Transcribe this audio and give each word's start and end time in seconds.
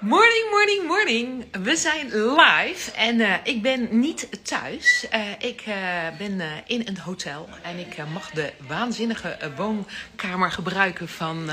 Morning, 0.00 0.50
morning, 0.50 0.86
morning. 0.86 1.44
We 1.62 1.76
zijn 1.76 2.06
live 2.06 2.92
en 2.92 3.20
uh, 3.20 3.34
ik 3.44 3.62
ben 3.62 4.00
niet 4.00 4.28
thuis. 4.42 5.06
Uh, 5.14 5.30
ik 5.38 5.66
uh, 5.66 5.74
ben 6.18 6.40
in 6.66 6.82
een 6.84 6.98
hotel 6.98 7.48
en 7.62 7.78
ik 7.78 7.96
mag 8.12 8.30
de 8.30 8.52
waanzinnige 8.66 9.38
woonkamer 9.56 10.50
gebruiken 10.50 11.08
van 11.08 11.50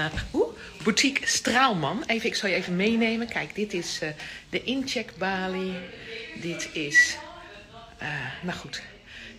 Boutique 0.83 1.27
Straalman. 1.27 2.03
Even, 2.07 2.29
ik 2.29 2.35
zal 2.35 2.49
je 2.49 2.55
even 2.55 2.75
meenemen. 2.75 3.27
Kijk, 3.27 3.55
dit 3.55 3.73
is 3.73 3.99
de 4.49 4.63
incheckbalie. 4.63 5.73
Dit 6.41 6.69
is, 6.73 7.17
nou 8.41 8.57
goed, 8.57 8.81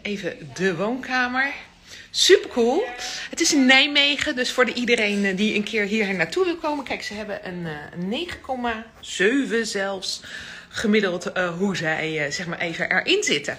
even 0.02 0.50
de 0.54 0.76
woonkamer. 0.76 1.52
Super 2.16 2.50
cool. 2.50 2.84
Het 3.30 3.40
is 3.40 3.54
in 3.54 3.66
Nijmegen, 3.66 4.36
dus 4.36 4.52
voor 4.52 4.64
de 4.64 4.72
iedereen 4.72 5.24
eh, 5.24 5.36
die 5.36 5.54
een 5.54 5.62
keer 5.62 5.84
hier 5.84 6.14
naartoe 6.14 6.44
wil 6.44 6.56
komen. 6.56 6.84
Kijk, 6.84 7.02
ze 7.02 7.14
hebben 7.14 7.40
een 7.46 7.66
9,7 8.28 8.36
eh, 9.10 9.62
zelfs 9.62 10.20
gemiddeld 10.74 11.36
uh, 11.36 11.56
hoe 11.56 11.76
zij 11.76 12.24
uh, 12.24 12.30
zeg 12.30 12.46
maar 12.46 12.58
even 12.58 12.90
erin 12.90 13.22
zitten. 13.22 13.58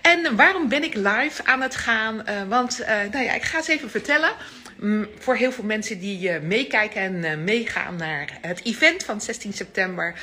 En 0.00 0.36
waarom 0.36 0.68
ben 0.68 0.84
ik 0.84 0.94
live 0.94 1.44
aan 1.44 1.60
het 1.60 1.76
gaan? 1.76 2.22
Uh, 2.28 2.42
want 2.48 2.84
nou 3.10 3.24
ja, 3.24 3.34
ik 3.34 3.42
ga 3.42 3.56
eens 3.56 3.68
even 3.68 3.90
vertellen 3.90 4.30
Mm, 4.78 5.08
voor 5.18 5.34
heel 5.34 5.52
veel 5.52 5.64
mensen 5.64 5.98
die 5.98 6.40
meekijken 6.40 7.24
en 7.24 7.44
meegaan 7.44 7.96
naar 7.96 8.38
het 8.40 8.64
event 8.64 9.04
van 9.04 9.20
16 9.20 9.52
september, 9.52 10.14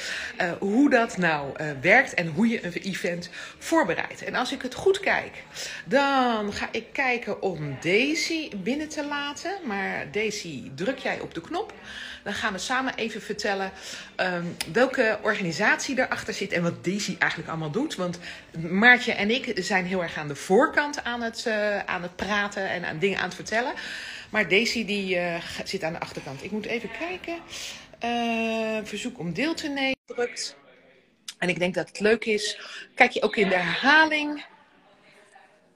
hoe 0.60 0.90
dat 0.90 1.18
nou 1.18 1.54
werkt 1.82 2.14
en 2.14 2.28
hoe 2.28 2.48
je 2.48 2.66
een 2.66 2.74
event 2.74 3.30
voorbereidt. 3.58 4.24
En 4.24 4.36
als 4.36 4.52
ik 4.52 4.62
het 4.62 4.74
goed 4.74 5.00
kijk, 5.00 5.44
dan 5.86 6.54
ga 6.54 6.70
ik 6.72 6.86
kijken 6.92 7.42
om 7.42 7.78
Daisy 7.82 8.50
binnen 8.56 8.90
te 8.90 9.06
laten. 9.06 9.52
Maar 9.66 10.08
Daisy, 10.12 10.72
druk 10.76 10.98
jij 10.98 11.20
op 11.20 11.34
de 11.34 11.42
knop. 11.42 11.74
Dan 12.24 12.34
gaan 12.34 12.54
we 12.54 12.60
samen 12.60 12.96
even 12.96 13.22
vertellen 13.22 13.72
um, 14.18 14.56
welke 14.74 15.20
organisatie 15.22 16.00
erachter 16.00 16.34
zit 16.34 16.52
en 16.52 16.64
wat 16.64 16.84
Daisy 16.84 17.16
eigenlijk 17.20 17.50
allemaal 17.50 17.72
doet. 17.72 17.96
Want 17.96 18.20
Maartje 18.70 19.12
en 19.12 19.30
ik 19.30 19.52
zijn 19.56 19.86
heel 19.86 20.04
erg 20.04 20.18
aan 20.18 20.28
de 20.28 20.36
voorkant 20.36 21.04
aan 21.04 21.22
het, 21.22 21.48
aan 21.86 22.02
het 22.02 22.16
praten 22.16 22.70
en 22.70 22.86
aan 22.86 23.00
dingen 23.00 23.18
aan 23.18 23.26
het 23.26 23.36
vertellen. 23.36 23.74
Maar 24.32 24.48
Daisy 24.48 24.86
die 24.86 25.16
uh, 25.16 25.36
zit 25.64 25.84
aan 25.84 25.94
de 25.94 26.00
achterkant. 26.00 26.44
Ik 26.44 26.52
moet 26.52 26.66
even 26.66 26.90
kijken. 27.00 27.40
Uh, 28.04 28.80
verzoek 28.84 29.20
om 29.20 29.34
deel 29.34 29.54
te 29.54 29.68
nemen. 29.68 29.96
Drukt. 30.06 30.56
En 31.38 31.50
ik 31.50 31.60
denk 31.60 31.74
dat 31.74 31.88
het 31.88 32.00
leuk 32.00 32.26
is. 32.26 32.60
Kijk 32.96 33.12
je 33.12 33.22
ook 33.22 33.36
in 33.36 33.50
de 33.50 33.56
herhaling. 33.56 34.46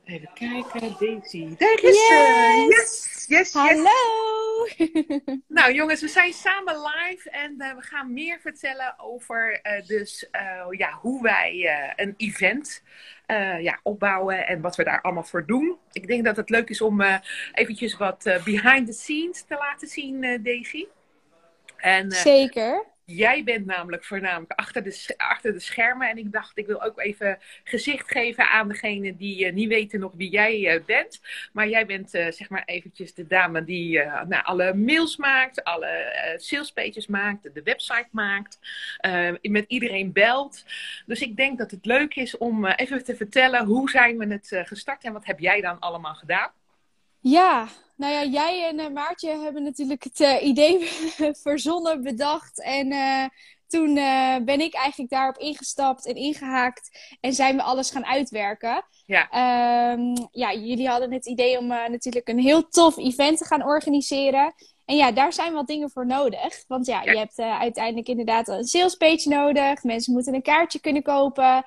Even 0.05 0.29
kijken. 0.33 0.95
Daisy. 0.99 1.55
Daar 1.57 1.79
is 1.81 2.07
ze. 2.07 2.65
Yes. 2.69 3.25
yes, 3.27 3.27
yes, 3.27 3.53
Hallo. 3.53 4.24
nou 5.47 5.73
jongens, 5.73 6.01
we 6.01 6.07
zijn 6.07 6.33
samen 6.33 6.75
live 6.75 7.29
en 7.29 7.55
uh, 7.57 7.75
we 7.75 7.81
gaan 7.81 8.13
meer 8.13 8.39
vertellen 8.39 8.99
over 8.99 9.59
uh, 9.63 9.85
dus, 9.87 10.27
uh, 10.31 10.65
ja, 10.69 10.91
hoe 10.91 11.21
wij 11.21 11.69
een 11.95 12.13
event 12.17 12.83
ja, 13.59 13.79
opbouwen 13.83 14.47
en 14.47 14.61
wat 14.61 14.75
we 14.75 14.83
daar 14.83 15.01
allemaal 15.01 15.23
voor 15.23 15.45
doen. 15.45 15.77
Ik 15.91 16.07
denk 16.07 16.25
dat 16.25 16.35
het 16.35 16.49
leuk 16.49 16.69
is 16.69 16.81
om 16.81 17.01
eventjes 17.53 17.97
wat 17.97 18.23
behind 18.23 18.87
the 18.87 18.93
scenes 18.93 19.43
te 19.43 19.55
laten 19.55 19.87
zien, 19.87 20.21
Daisy. 20.43 20.85
En, 21.77 22.11
Zeker. 22.11 22.94
Jij 23.05 23.43
bent 23.43 23.65
namelijk 23.65 24.03
voornamelijk 24.03 24.51
achter 24.51 24.83
de, 24.83 25.13
achter 25.17 25.53
de 25.53 25.59
schermen. 25.59 26.09
En 26.09 26.17
ik 26.17 26.31
dacht, 26.31 26.57
ik 26.57 26.65
wil 26.65 26.81
ook 26.81 26.99
even 26.99 27.37
gezicht 27.63 28.11
geven 28.11 28.49
aan 28.49 28.67
degene 28.67 29.15
die 29.15 29.45
uh, 29.45 29.53
niet 29.53 29.67
weten 29.67 29.99
nog 29.99 30.11
wie 30.15 30.29
jij 30.29 30.75
uh, 30.75 30.85
bent. 30.85 31.21
Maar 31.53 31.69
jij 31.69 31.85
bent 31.85 32.15
uh, 32.15 32.31
zeg 32.31 32.49
maar 32.49 32.63
eventjes 32.65 33.13
de 33.13 33.27
dame 33.27 33.63
die 33.63 33.99
nou, 34.03 34.43
alle 34.43 34.73
mails 34.73 35.17
maakt, 35.17 35.63
alle 35.63 36.35
salespages 36.37 37.07
maakt, 37.07 37.53
de 37.53 37.63
website 37.63 38.07
maakt, 38.11 38.59
met 39.41 39.65
iedereen 39.67 40.11
belt. 40.11 40.65
Dus 41.05 41.21
ik 41.21 41.35
denk 41.35 41.57
dat 41.57 41.71
het 41.71 41.85
leuk 41.85 42.15
is 42.15 42.37
om 42.37 42.65
even 42.65 43.03
te 43.03 43.15
vertellen 43.15 43.65
hoe 43.65 43.89
zijn 43.89 44.17
we 44.17 44.27
het 44.27 44.67
gestart 44.67 45.03
en 45.03 45.13
wat 45.13 45.25
heb 45.25 45.39
jij 45.39 45.61
dan 45.61 45.79
allemaal 45.79 46.15
gedaan? 46.15 46.51
Ja, 47.19 47.67
nou 47.95 48.13
ja, 48.13 48.23
jij 48.23 48.67
en 48.67 48.79
uh, 48.79 48.89
Maartje 48.89 49.29
hebben 49.29 49.63
natuurlijk 49.63 50.03
het 50.03 50.19
uh, 50.19 50.43
idee 50.43 50.89
verzonnen, 51.43 52.03
bedacht. 52.03 52.61
En 52.61 52.91
uh, 52.91 53.25
toen 53.67 53.93
ben 54.45 54.59
ik 54.59 54.73
eigenlijk 54.73 55.11
daarop 55.11 55.37
ingestapt 55.37 56.05
en 56.05 56.15
ingehaakt. 56.15 57.17
En 57.19 57.33
zijn 57.33 57.55
we 57.55 57.61
alles 57.61 57.91
gaan 57.91 58.05
uitwerken. 58.05 58.85
Ja. 59.05 59.23
Um, 59.91 60.27
ja, 60.31 60.53
jullie 60.53 60.87
hadden 60.87 61.13
het 61.13 61.25
idee 61.25 61.57
om 61.57 61.67
natuurlijk 61.67 62.27
een 62.27 62.39
heel 62.39 62.67
tof 62.67 62.97
event 62.97 63.37
te 63.37 63.45
gaan 63.45 63.63
organiseren. 63.63 64.53
En 64.85 64.95
ja, 64.95 65.11
daar 65.11 65.33
zijn 65.33 65.53
wat 65.53 65.67
dingen 65.67 65.89
voor 65.89 66.05
nodig. 66.05 66.63
Want 66.67 66.85
ja, 66.85 67.03
ja. 67.03 67.11
je 67.11 67.17
hebt 67.17 67.39
uiteindelijk 67.39 68.07
inderdaad 68.07 68.47
een 68.47 68.63
salespage 68.63 69.29
nodig. 69.29 69.83
Mensen 69.83 70.13
moeten 70.13 70.33
een 70.33 70.41
kaartje 70.41 70.79
kunnen 70.79 71.03
kopen. 71.03 71.65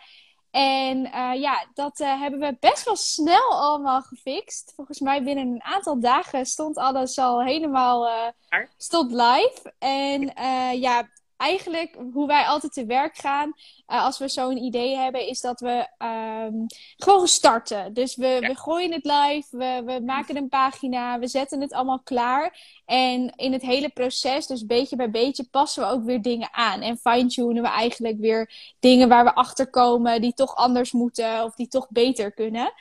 En 0.50 1.06
uh, 1.06 1.40
ja, 1.40 1.66
dat 1.74 2.00
uh, 2.00 2.20
hebben 2.20 2.40
we 2.40 2.56
best 2.60 2.84
wel 2.84 2.96
snel 2.96 3.50
allemaal 3.50 4.00
gefixt. 4.00 4.72
Volgens 4.76 5.00
mij 5.00 5.22
binnen 5.22 5.46
een 5.46 5.62
aantal 5.62 6.00
dagen 6.00 6.46
stond 6.46 6.76
alles 6.76 7.18
al 7.18 7.42
helemaal 7.42 8.06
uh, 8.06 8.66
stond 8.76 9.10
live. 9.10 9.74
En 9.78 10.32
ja, 10.80 11.08
eigenlijk 11.38 11.96
hoe 12.12 12.26
wij 12.26 12.44
altijd 12.44 12.72
te 12.72 12.86
werk 12.86 13.16
gaan, 13.16 13.52
uh, 13.88 14.04
als 14.04 14.18
we 14.18 14.28
zo'n 14.28 14.56
idee 14.56 14.96
hebben, 14.96 15.26
is 15.26 15.40
dat 15.40 15.60
we 15.60 15.86
um, 15.98 16.66
gewoon 16.96 17.28
starten. 17.28 17.92
Dus 17.92 18.16
we, 18.16 18.26
ja. 18.26 18.40
we 18.40 18.54
gooien 18.56 18.92
het 18.92 19.04
live, 19.04 19.56
we, 19.56 19.82
we 19.84 20.00
maken 20.04 20.36
een 20.36 20.48
pagina, 20.48 21.18
we 21.18 21.26
zetten 21.26 21.60
het 21.60 21.72
allemaal 21.72 22.00
klaar. 22.02 22.60
En 22.84 23.32
in 23.36 23.52
het 23.52 23.62
hele 23.62 23.88
proces, 23.88 24.46
dus 24.46 24.66
beetje 24.66 24.96
bij 24.96 25.10
beetje, 25.10 25.48
passen 25.50 25.82
we 25.82 25.90
ook 25.90 26.04
weer 26.04 26.22
dingen 26.22 26.48
aan. 26.52 26.80
En 26.80 26.96
fine-tunen 26.96 27.62
we 27.62 27.68
eigenlijk 27.68 28.18
weer 28.18 28.52
dingen 28.78 29.08
waar 29.08 29.24
we 29.24 29.34
achter 29.34 29.70
komen, 29.70 30.20
die 30.20 30.34
toch 30.34 30.56
anders 30.56 30.92
moeten 30.92 31.44
of 31.44 31.54
die 31.54 31.68
toch 31.68 31.86
beter 31.90 32.32
kunnen. 32.32 32.72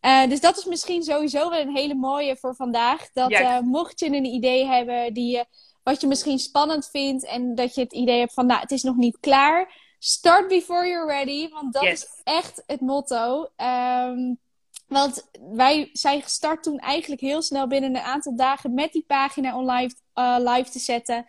Uh, 0.00 0.28
dus 0.28 0.40
dat 0.40 0.56
is 0.56 0.64
misschien 0.64 1.02
sowieso 1.02 1.50
wel 1.50 1.60
een 1.60 1.76
hele 1.76 1.94
mooie 1.94 2.36
voor 2.36 2.54
vandaag. 2.54 3.12
Dat 3.12 3.30
uh, 3.30 3.60
mocht 3.60 4.00
je 4.00 4.06
een 4.06 4.24
idee 4.24 4.66
hebben 4.66 5.14
die 5.14 5.36
je 5.36 5.44
wat 5.86 6.00
je 6.00 6.06
misschien 6.06 6.38
spannend 6.38 6.88
vindt 6.90 7.24
en 7.24 7.54
dat 7.54 7.74
je 7.74 7.80
het 7.80 7.92
idee 7.92 8.18
hebt 8.18 8.32
van, 8.32 8.46
nou, 8.46 8.60
het 8.60 8.70
is 8.70 8.82
nog 8.82 8.96
niet 8.96 9.16
klaar. 9.20 9.74
Start 9.98 10.48
before 10.48 10.86
you're 10.86 11.12
ready, 11.12 11.48
want 11.48 11.72
dat 11.72 11.82
is 11.82 12.06
echt 12.24 12.62
het 12.66 12.80
motto. 12.80 13.48
Um, 13.56 14.38
want 14.86 15.28
wij 15.52 15.90
zijn 15.92 16.22
gestart 16.22 16.62
toen 16.62 16.78
eigenlijk 16.78 17.20
heel 17.20 17.42
snel 17.42 17.66
binnen 17.66 17.90
een 17.90 18.02
aantal 18.02 18.36
dagen 18.36 18.74
met 18.74 18.92
die 18.92 19.04
pagina 19.06 19.56
online 19.56 19.94
uh, 20.14 20.36
live 20.38 20.70
te 20.70 20.78
zetten. 20.78 21.26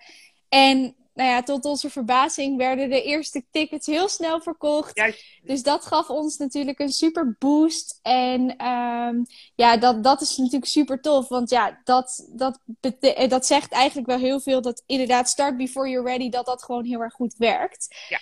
En 0.49 0.95
nou 1.17 1.29
ja, 1.29 1.43
tot 1.43 1.65
onze 1.65 1.89
verbazing 1.89 2.57
werden 2.57 2.89
de 2.89 3.03
eerste 3.03 3.45
tickets 3.51 3.85
heel 3.85 4.07
snel 4.07 4.41
verkocht. 4.41 5.13
Dus 5.43 5.63
dat 5.63 5.85
gaf 5.85 6.09
ons 6.09 6.37
natuurlijk 6.37 6.79
een 6.79 6.91
super 6.91 7.35
boost. 7.39 7.99
En 8.01 8.65
um, 8.65 9.25
ja, 9.55 9.77
dat, 9.77 10.03
dat 10.03 10.21
is 10.21 10.37
natuurlijk 10.37 10.65
super 10.65 11.01
tof. 11.01 11.27
Want 11.27 11.49
ja, 11.49 11.81
dat, 11.83 12.27
dat, 12.29 12.59
dat 13.27 13.45
zegt 13.45 13.71
eigenlijk 13.71 14.07
wel 14.07 14.17
heel 14.17 14.39
veel 14.39 14.61
dat 14.61 14.83
inderdaad 14.85 15.29
start 15.29 15.57
before 15.57 15.89
you're 15.89 16.09
ready, 16.09 16.29
dat 16.29 16.45
dat 16.45 16.63
gewoon 16.63 16.85
heel 16.85 17.01
erg 17.01 17.13
goed 17.13 17.35
werkt. 17.37 17.95
Ja. 18.09 18.19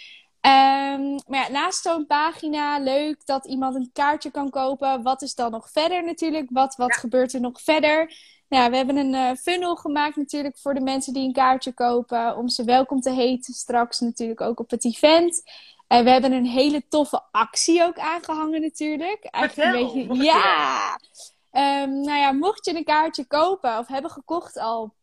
Um, 0.94 1.20
maar 1.28 1.40
ja, 1.46 1.52
naast 1.52 1.82
zo'n 1.82 2.06
pagina, 2.06 2.80
leuk 2.80 3.26
dat 3.26 3.46
iemand 3.46 3.76
een 3.76 3.90
kaartje 3.94 4.32
kan 4.32 4.50
kopen. 4.50 5.04
Wat 5.04 5.22
is 5.22 5.36
dan 5.36 5.52
nog 5.52 5.70
verder 5.72 6.04
natuurlijk? 6.04 6.50
Wat, 6.50 6.76
wat 6.76 6.94
ja. 6.94 7.00
gebeurt 7.00 7.34
er 7.34 7.42
nog 7.42 7.62
verder? 7.62 8.14
Ja, 8.48 8.70
we 8.70 8.76
hebben 8.76 8.98
een 8.98 9.14
uh, 9.14 9.32
funnel 9.32 9.76
gemaakt 9.76 10.16
natuurlijk 10.16 10.58
voor 10.58 10.74
de 10.74 10.82
mensen 10.82 11.14
die 11.14 11.26
een 11.26 11.34
kaartje 11.34 11.74
kopen. 11.74 12.38
Om 12.38 12.50
ze 12.50 12.64
welkom 12.64 13.02
te 13.02 13.12
heten 13.12 13.54
straks 13.54 14.00
natuurlijk 14.00 14.42
ook 14.42 14.60
op 14.60 14.70
het 14.70 14.86
event. 14.86 15.44
En 15.88 16.04
we 16.04 16.10
hebben 16.10 16.32
een 16.32 16.46
hele 16.46 16.88
toffe 16.90 17.24
actie 17.32 17.84
ook 17.84 18.00
aangehangen 18.00 18.62
natuurlijk. 18.62 19.26
Eigenlijk 19.26 19.76
een 19.76 20.06
beetje, 20.06 20.24
ja! 20.24 21.00
Um, 21.52 22.02
nou 22.02 22.20
ja, 22.20 22.32
mocht 22.32 22.66
je 22.66 22.76
een 22.76 22.84
kaartje 22.84 23.26
kopen 23.26 23.78
of 23.78 23.88
hebben 23.88 24.12
gekocht 24.12 24.58
al... 24.58 24.94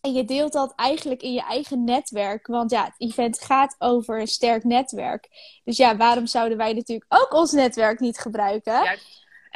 En 0.00 0.12
je 0.12 0.24
deelt 0.24 0.52
dat 0.52 0.72
eigenlijk 0.76 1.22
in 1.22 1.32
je 1.32 1.42
eigen 1.42 1.84
netwerk. 1.84 2.46
Want 2.46 2.70
ja, 2.70 2.84
het 2.84 2.94
event 2.98 3.40
gaat 3.40 3.76
over 3.78 4.20
een 4.20 4.26
sterk 4.26 4.64
netwerk. 4.64 5.28
Dus 5.64 5.76
ja, 5.76 5.96
waarom 5.96 6.26
zouden 6.26 6.58
wij 6.58 6.72
natuurlijk 6.72 7.14
ook 7.14 7.32
ons 7.32 7.52
netwerk 7.52 8.00
niet 8.00 8.18
gebruiken? 8.18 8.82
Ja. 8.82 8.96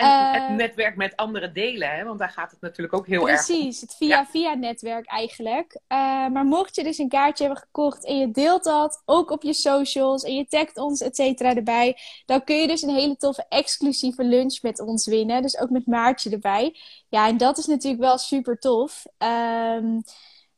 En 0.00 0.34
uh, 0.34 0.48
het 0.48 0.56
netwerk 0.56 0.96
met 0.96 1.16
andere 1.16 1.52
delen, 1.52 1.90
hè? 1.90 2.04
want 2.04 2.18
daar 2.18 2.30
gaat 2.30 2.50
het 2.50 2.60
natuurlijk 2.60 2.94
ook 2.94 3.06
heel 3.06 3.22
precies, 3.22 3.48
erg 3.48 3.58
Precies, 3.58 3.80
het 3.80 3.94
via-via-netwerk 3.96 5.06
eigenlijk. 5.06 5.72
Uh, 5.88 5.98
maar 6.28 6.44
mocht 6.44 6.74
je 6.74 6.82
dus 6.82 6.98
een 6.98 7.08
kaartje 7.08 7.44
hebben 7.44 7.62
gekocht 7.62 8.04
en 8.04 8.18
je 8.18 8.30
deelt 8.30 8.64
dat 8.64 9.02
ook 9.04 9.30
op 9.30 9.42
je 9.42 9.54
socials 9.54 10.22
en 10.22 10.34
je 10.34 10.46
tagt 10.46 10.76
ons, 10.76 11.00
et 11.00 11.16
cetera, 11.16 11.54
erbij, 11.54 11.96
dan 12.26 12.44
kun 12.44 12.56
je 12.56 12.66
dus 12.66 12.82
een 12.82 12.94
hele 12.94 13.16
toffe 13.16 13.46
exclusieve 13.48 14.24
lunch 14.24 14.62
met 14.62 14.80
ons 14.80 15.06
winnen. 15.06 15.42
Dus 15.42 15.58
ook 15.58 15.70
met 15.70 15.86
Maartje 15.86 16.30
erbij. 16.30 16.76
Ja, 17.08 17.28
en 17.28 17.36
dat 17.36 17.58
is 17.58 17.66
natuurlijk 17.66 18.02
wel 18.02 18.18
super 18.18 18.58
tof. 18.58 19.04
Um, 19.18 20.02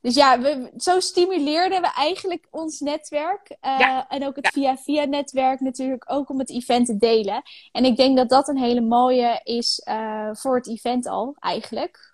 dus 0.03 0.15
ja, 0.15 0.41
we, 0.41 0.71
zo 0.77 0.99
stimuleerden 0.99 1.81
we 1.81 1.91
eigenlijk 1.95 2.47
ons 2.51 2.79
netwerk. 2.79 3.49
Uh, 3.49 3.79
ja. 3.79 4.07
En 4.09 4.25
ook 4.25 4.35
het 4.35 4.47
via-via-netwerk 4.47 5.59
natuurlijk 5.59 6.03
ook 6.07 6.29
om 6.29 6.39
het 6.39 6.49
event 6.49 6.85
te 6.85 6.97
delen. 6.97 7.41
En 7.71 7.85
ik 7.85 7.95
denk 7.95 8.17
dat 8.17 8.29
dat 8.29 8.47
een 8.47 8.57
hele 8.57 8.81
mooie 8.81 9.41
is 9.43 9.81
uh, 9.89 10.29
voor 10.33 10.55
het 10.55 10.67
event 10.67 11.07
al, 11.07 11.35
eigenlijk. 11.39 12.13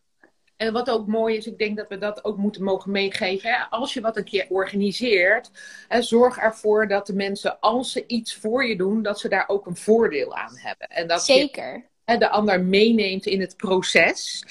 En 0.57 0.73
wat 0.73 0.89
ook 0.89 1.07
mooi 1.07 1.37
is, 1.37 1.47
ik 1.47 1.57
denk 1.57 1.77
dat 1.77 1.87
we 1.87 1.97
dat 1.97 2.23
ook 2.23 2.37
moeten 2.37 2.63
mogen 2.63 2.91
meegeven. 2.91 3.49
Hè? 3.49 3.63
Als 3.69 3.93
je 3.93 4.01
wat 4.01 4.17
een 4.17 4.23
keer 4.23 4.45
organiseert, 4.49 5.51
hè, 5.87 6.01
zorg 6.01 6.37
ervoor 6.37 6.87
dat 6.87 7.07
de 7.07 7.13
mensen, 7.13 7.59
als 7.59 7.91
ze 7.91 8.03
iets 8.07 8.35
voor 8.35 8.65
je 8.65 8.75
doen, 8.77 9.01
dat 9.01 9.19
ze 9.19 9.29
daar 9.29 9.47
ook 9.47 9.65
een 9.65 9.75
voordeel 9.75 10.35
aan 10.35 10.57
hebben. 10.57 10.87
En 10.87 11.07
dat 11.07 11.23
Zeker. 11.23 11.73
Je, 11.73 11.83
de 12.17 12.29
ander 12.29 12.61
meeneemt 12.61 13.25
in 13.25 13.41
het 13.41 13.57
proces. 13.57 14.43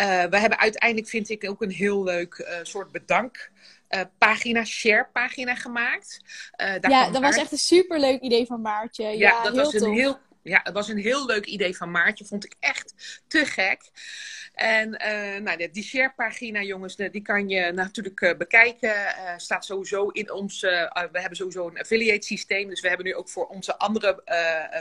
Uh, 0.00 0.24
we 0.24 0.38
hebben 0.38 0.58
uiteindelijk, 0.58 1.08
vind 1.08 1.30
ik, 1.30 1.50
ook 1.50 1.62
een 1.62 1.70
heel 1.70 2.04
leuk 2.04 2.38
uh, 2.38 2.56
soort 2.62 2.92
bedank. 2.92 3.50
Uh, 3.90 4.00
pagina, 4.18 4.64
share 4.64 5.08
pagina 5.12 5.54
gemaakt. 5.54 6.20
ja, 6.80 7.10
dat 7.10 7.22
was 7.22 7.36
echt 7.36 7.52
een 7.52 7.58
superleuk 7.58 8.20
idee 8.20 8.46
van 8.46 8.60
Maartje. 8.60 9.04
Ja, 9.04 9.10
ja 9.10 9.42
dat 9.42 9.52
heel 9.52 9.62
was 9.62 9.72
tof. 9.72 9.82
een 9.82 9.92
heel 9.92 10.18
ja, 10.42 10.60
het 10.62 10.74
was 10.74 10.88
een 10.88 10.98
heel 10.98 11.26
leuk 11.26 11.46
idee 11.46 11.76
van 11.76 11.90
Maartje. 11.90 12.24
Vond 12.24 12.44
ik 12.44 12.54
echt 12.60 13.22
te 13.26 13.44
gek. 13.44 13.90
En 14.52 14.88
uh, 14.88 15.42
nou, 15.42 15.70
die 15.70 15.82
share-pagina, 15.82 16.62
jongens, 16.62 16.96
die 16.96 17.22
kan 17.22 17.48
je 17.48 17.72
natuurlijk 17.72 18.20
uh, 18.20 18.36
bekijken. 18.36 18.90
Uh, 18.90 19.32
staat 19.36 19.64
sowieso 19.64 20.08
in 20.08 20.32
ons. 20.32 20.60
we 20.60 21.08
hebben 21.12 21.36
sowieso 21.36 21.68
een 21.68 21.78
affiliate 21.78 22.26
systeem. 22.26 22.68
Dus 22.68 22.80
we 22.80 22.88
hebben 22.88 23.06
nu 23.06 23.14
ook 23.14 23.28
voor 23.28 23.46
onze 23.46 23.78
andere 23.78 24.22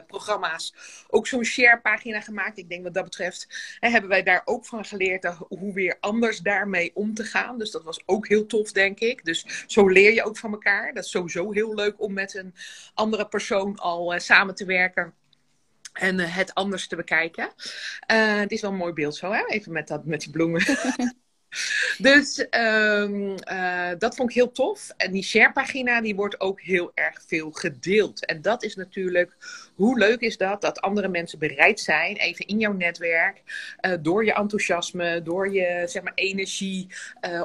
programma's 0.07 0.73
ook 1.09 1.27
zo'n 1.27 1.43
share-pagina 1.43 2.21
gemaakt. 2.21 2.57
Ik 2.57 2.69
denk 2.69 2.83
wat 2.83 2.93
dat 2.93 3.03
betreft 3.03 3.47
hebben 3.79 4.09
wij 4.09 4.23
daar 4.23 4.41
ook 4.45 4.65
van 4.65 4.85
geleerd 4.85 5.25
hoe 5.25 5.73
weer 5.73 5.97
anders 5.99 6.39
daarmee 6.39 6.91
om 6.93 7.13
te 7.13 7.23
gaan. 7.23 7.57
Dus 7.57 7.71
dat 7.71 7.83
was 7.83 8.01
ook 8.05 8.27
heel 8.27 8.45
tof, 8.45 8.71
denk 8.71 8.99
ik. 8.99 9.25
Dus 9.25 9.63
zo 9.67 9.87
leer 9.87 10.13
je 10.13 10.23
ook 10.23 10.37
van 10.37 10.51
elkaar. 10.51 10.93
Dat 10.93 11.03
is 11.03 11.11
sowieso 11.11 11.51
heel 11.51 11.73
leuk 11.73 12.01
om 12.01 12.13
met 12.13 12.35
een 12.35 12.55
andere 12.93 13.27
persoon 13.27 13.77
al 13.77 14.19
samen 14.19 14.55
te 14.55 14.65
werken 14.65 15.13
en 15.93 16.19
uh, 16.19 16.35
het 16.35 16.53
anders 16.53 16.87
te 16.87 16.95
bekijken. 16.95 17.49
Uh, 18.11 18.39
het 18.39 18.51
is 18.51 18.61
wel 18.61 18.71
een 18.71 18.77
mooi 18.77 18.93
beeld 18.93 19.15
zo, 19.15 19.31
hè? 19.31 19.45
Even 19.47 19.71
met, 19.71 19.87
dat, 19.87 20.05
met 20.05 20.19
die 20.19 20.31
bloemen. 20.31 20.61
dus 21.97 22.47
um, 22.51 23.35
uh, 23.51 23.89
dat 23.97 24.15
vond 24.15 24.29
ik 24.29 24.35
heel 24.35 24.51
tof. 24.51 24.89
En 24.97 25.11
die 25.11 25.23
sharepagina 25.23 26.01
die 26.01 26.15
wordt 26.15 26.39
ook 26.39 26.61
heel 26.61 26.91
erg 26.93 27.23
veel 27.27 27.51
gedeeld. 27.51 28.25
En 28.25 28.41
dat 28.41 28.63
is 28.63 28.75
natuurlijk, 28.75 29.37
hoe 29.75 29.97
leuk 29.97 30.19
is 30.19 30.37
dat? 30.37 30.61
Dat 30.61 30.81
andere 30.81 31.07
mensen 31.07 31.39
bereid 31.39 31.79
zijn, 31.79 32.15
even 32.15 32.47
in 32.47 32.59
jouw 32.59 32.73
netwerk, 32.73 33.41
door 34.01 34.25
je 34.25 34.33
enthousiasme, 34.33 35.21
door 35.21 35.53
je 35.53 35.83
zeg 35.85 36.03
maar, 36.03 36.13
energie, 36.15 36.87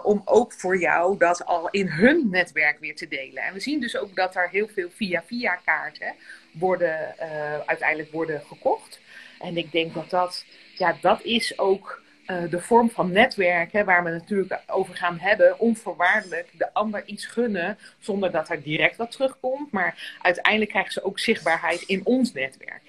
om 0.02 0.22
ook 0.24 0.52
voor 0.52 0.78
jou 0.78 1.18
dat 1.18 1.44
al 1.44 1.70
in 1.70 1.88
hun 1.88 2.28
netwerk 2.30 2.78
weer 2.78 2.96
te 2.96 3.08
delen. 3.08 3.42
En 3.42 3.52
we 3.52 3.60
zien 3.60 3.80
dus 3.80 3.96
ook 3.96 4.16
dat 4.16 4.36
er 4.36 4.48
heel 4.48 4.68
veel 4.68 4.90
via-via 4.90 5.60
kaarten 5.64 6.14
worden, 6.58 7.14
uh, 7.20 7.58
uiteindelijk 7.58 8.12
worden 8.12 8.40
gekocht. 8.40 9.00
En 9.38 9.56
ik 9.56 9.72
denk 9.72 9.94
dat 9.94 10.10
dat, 10.10 10.44
ja, 10.74 10.96
dat 11.00 11.22
is 11.22 11.58
ook 11.58 12.02
uh, 12.26 12.50
de 12.50 12.60
vorm 12.60 12.90
van 12.90 13.12
netwerken 13.12 13.84
waar 13.84 14.04
we 14.04 14.10
natuurlijk 14.10 14.62
over 14.66 14.94
gaan 14.94 15.18
hebben. 15.18 15.58
Onvoorwaardelijk 15.58 16.48
de 16.58 16.74
ander 16.74 17.04
iets 17.06 17.26
gunnen 17.26 17.78
zonder 17.98 18.30
dat 18.30 18.48
er 18.48 18.62
direct 18.62 18.96
wat 18.96 19.10
terugkomt. 19.10 19.72
Maar 19.72 20.16
uiteindelijk 20.22 20.70
krijgen 20.70 20.92
ze 20.92 21.04
ook 21.04 21.18
zichtbaarheid 21.18 21.82
in 21.82 22.00
ons 22.04 22.32
netwerk. 22.32 22.82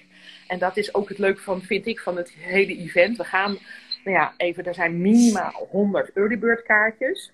En 0.46 0.58
dat 0.58 0.76
is 0.76 0.94
ook 0.94 1.08
het 1.08 1.18
leuke 1.18 1.40
van, 1.40 1.62
vind 1.62 1.86
ik, 1.86 2.00
van 2.00 2.16
het 2.16 2.30
hele 2.30 2.76
event. 2.76 3.16
We 3.16 3.24
gaan, 3.24 3.58
nou 4.04 4.16
ja, 4.16 4.34
even, 4.36 4.64
er 4.64 4.74
zijn 4.74 5.00
minimaal 5.00 5.68
100 5.70 6.12
early 6.12 6.38
bird 6.38 6.62
kaartjes. 6.62 7.32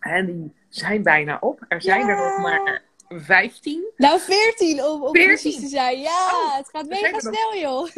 En 0.00 0.26
die 0.26 0.54
zijn 0.68 1.02
bijna 1.02 1.38
op. 1.40 1.64
Er 1.68 1.82
zijn 1.82 2.08
er 2.08 2.16
nog 2.16 2.38
maar 2.38 2.82
15. 3.08 3.84
Nou, 3.96 4.20
14 4.20 4.84
om, 4.84 5.02
om 5.02 5.14
14. 5.14 5.26
precies 5.26 5.60
te 5.60 5.66
zijn. 5.66 6.00
Ja, 6.00 6.30
Oh, 6.32 6.56
het 6.56 6.68
gaat 6.68 6.88
mega 6.88 7.10
nog- 7.10 7.20
snel, 7.20 7.56
joh. 7.56 7.88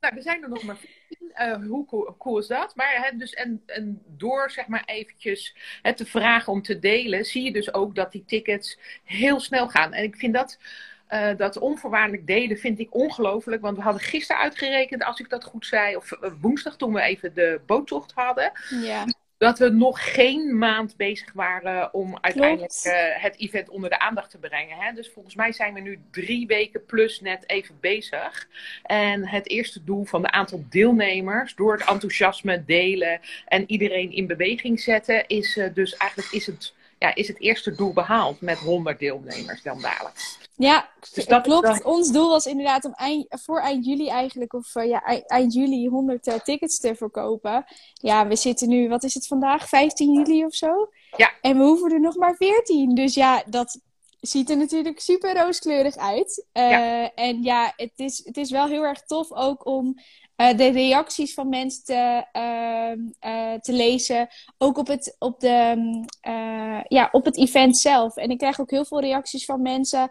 Nou, 0.00 0.16
er 0.16 0.22
zijn 0.22 0.42
er 0.42 0.48
nog 0.48 0.62
maar 0.62 0.76
15. 0.76 1.30
Eh, 1.34 1.54
hoe 1.68 1.86
cool, 1.86 2.14
cool 2.18 2.38
is 2.38 2.46
dat? 2.46 2.76
Maar 2.76 2.92
hè, 3.04 3.16
dus, 3.16 3.32
en, 3.34 3.62
en 3.66 4.02
door 4.06 4.50
zeg 4.50 4.66
maar 4.66 4.82
eventjes 4.86 5.56
hè, 5.82 5.94
te 5.94 6.06
vragen 6.06 6.52
om 6.52 6.62
te 6.62 6.78
delen, 6.78 7.24
zie 7.24 7.42
je 7.44 7.52
dus 7.52 7.74
ook 7.74 7.94
dat 7.94 8.12
die 8.12 8.24
tickets 8.26 8.78
heel 9.04 9.40
snel 9.40 9.68
gaan. 9.68 9.92
En 9.92 10.04
ik 10.04 10.16
vind 10.16 10.34
dat, 10.34 10.58
eh, 11.06 11.36
dat 11.36 11.56
onvoorwaardelijk 11.58 12.26
delen 12.26 12.56
vind 12.58 12.78
ik 12.78 12.94
ongelooflijk. 12.94 13.62
Want 13.62 13.76
we 13.76 13.82
hadden 13.82 14.02
gisteren 14.02 14.42
uitgerekend, 14.42 15.04
als 15.04 15.20
ik 15.20 15.28
dat 15.28 15.44
goed 15.44 15.66
zei, 15.66 15.96
of 15.96 16.12
eh, 16.12 16.30
woensdag 16.40 16.76
toen 16.76 16.92
we 16.92 17.00
even 17.00 17.34
de 17.34 17.60
boottocht 17.66 18.12
hadden, 18.14 18.52
Ja, 18.82 19.04
dat 19.40 19.58
we 19.58 19.68
nog 19.68 20.12
geen 20.12 20.58
maand 20.58 20.96
bezig 20.96 21.32
waren 21.32 21.94
om 21.94 22.18
uiteindelijk 22.20 22.80
eh, 22.82 23.22
het 23.22 23.38
event 23.38 23.68
onder 23.68 23.90
de 23.90 23.98
aandacht 23.98 24.30
te 24.30 24.38
brengen. 24.38 24.76
Hè? 24.76 24.92
Dus 24.92 25.10
volgens 25.10 25.34
mij 25.34 25.52
zijn 25.52 25.74
we 25.74 25.80
nu 25.80 26.00
drie 26.10 26.46
weken 26.46 26.84
plus 26.84 27.20
net 27.20 27.44
even 27.46 27.76
bezig. 27.80 28.48
En 28.82 29.26
het 29.26 29.48
eerste 29.48 29.84
doel 29.84 30.04
van 30.04 30.22
de 30.22 30.30
aantal 30.30 30.64
deelnemers, 30.70 31.54
door 31.54 31.72
het 31.72 31.88
enthousiasme 31.88 32.64
delen 32.64 33.20
en 33.46 33.64
iedereen 33.66 34.12
in 34.12 34.26
beweging 34.26 34.80
zetten, 34.80 35.26
is 35.26 35.56
eh, 35.56 35.74
dus 35.74 35.96
eigenlijk 35.96 36.32
is 36.32 36.46
het, 36.46 36.74
ja, 37.00 37.14
is 37.14 37.28
het 37.28 37.40
eerste 37.40 37.74
doel 37.74 37.92
behaald 37.92 38.40
met 38.40 38.58
100 38.58 38.98
deelnemers 38.98 39.62
dan 39.62 39.80
dadelijk. 39.80 40.38
ja 40.56 40.88
Dus 41.14 41.26
dat 41.26 41.42
klopt. 41.42 41.82
Ons 41.84 42.12
doel 42.12 42.28
was 42.28 42.46
inderdaad 42.46 42.84
om 42.84 42.92
eind, 42.92 43.26
voor 43.28 43.60
eind 43.60 43.84
juli 43.86 44.08
eigenlijk, 44.08 44.52
of 44.52 44.74
eh, 44.74 44.88
ja, 44.88 45.02
ei- 45.04 45.22
eind 45.26 45.52
juli 45.54 45.86
100 45.88 46.26
eh, 46.26 46.34
tickets 46.34 46.78
te 46.80 46.94
verkopen. 46.94 47.64
Ja, 47.94 48.26
we 48.26 48.36
zitten 48.36 48.68
nu, 48.68 48.88
wat 48.88 49.02
is 49.04 49.14
het 49.14 49.26
vandaag? 49.26 49.68
15 49.68 50.12
juli 50.12 50.44
of 50.44 50.54
zo? 50.54 50.88
Ja. 51.16 51.32
En 51.40 51.56
we 51.58 51.64
hoeven 51.64 51.92
er 51.92 52.00
nog 52.00 52.16
maar 52.16 52.34
14. 52.36 52.94
Dus 52.94 53.14
ja, 53.14 53.42
dat 53.46 53.80
ziet 54.20 54.50
er 54.50 54.56
natuurlijk 54.56 55.00
super 55.00 55.36
rooskleurig 55.36 55.96
uit. 55.96 56.46
Eh, 56.52 56.70
Ja. 56.70 57.14
En 57.14 57.42
ja, 57.42 57.72
het 57.76 57.92
is, 57.96 58.24
het 58.24 58.36
is 58.36 58.50
wel 58.50 58.66
heel 58.66 58.82
erg 58.82 59.02
tof 59.02 59.32
ook 59.32 59.66
om 59.66 59.94
eh, 60.40 60.56
de 60.56 60.70
reacties 60.70 61.34
van 61.34 61.48
mensen 61.48 61.84
te, 61.84 62.26
ehm, 62.32 62.98
eh, 63.18 63.60
te 63.60 63.72
lezen. 63.72 64.28
Ook 64.58 64.78
op 64.78 64.86
het, 64.86 65.16
op, 65.18 65.40
de, 65.40 65.72
mm, 65.76 66.04
eh, 66.20 66.80
ja, 66.88 67.08
op 67.12 67.24
het 67.24 67.36
event 67.36 67.78
zelf. 67.78 68.16
En 68.16 68.30
ik 68.30 68.38
krijg 68.38 68.60
ook 68.60 68.70
heel 68.70 68.84
veel 68.84 69.00
reacties 69.00 69.44
van 69.44 69.62
mensen 69.62 70.10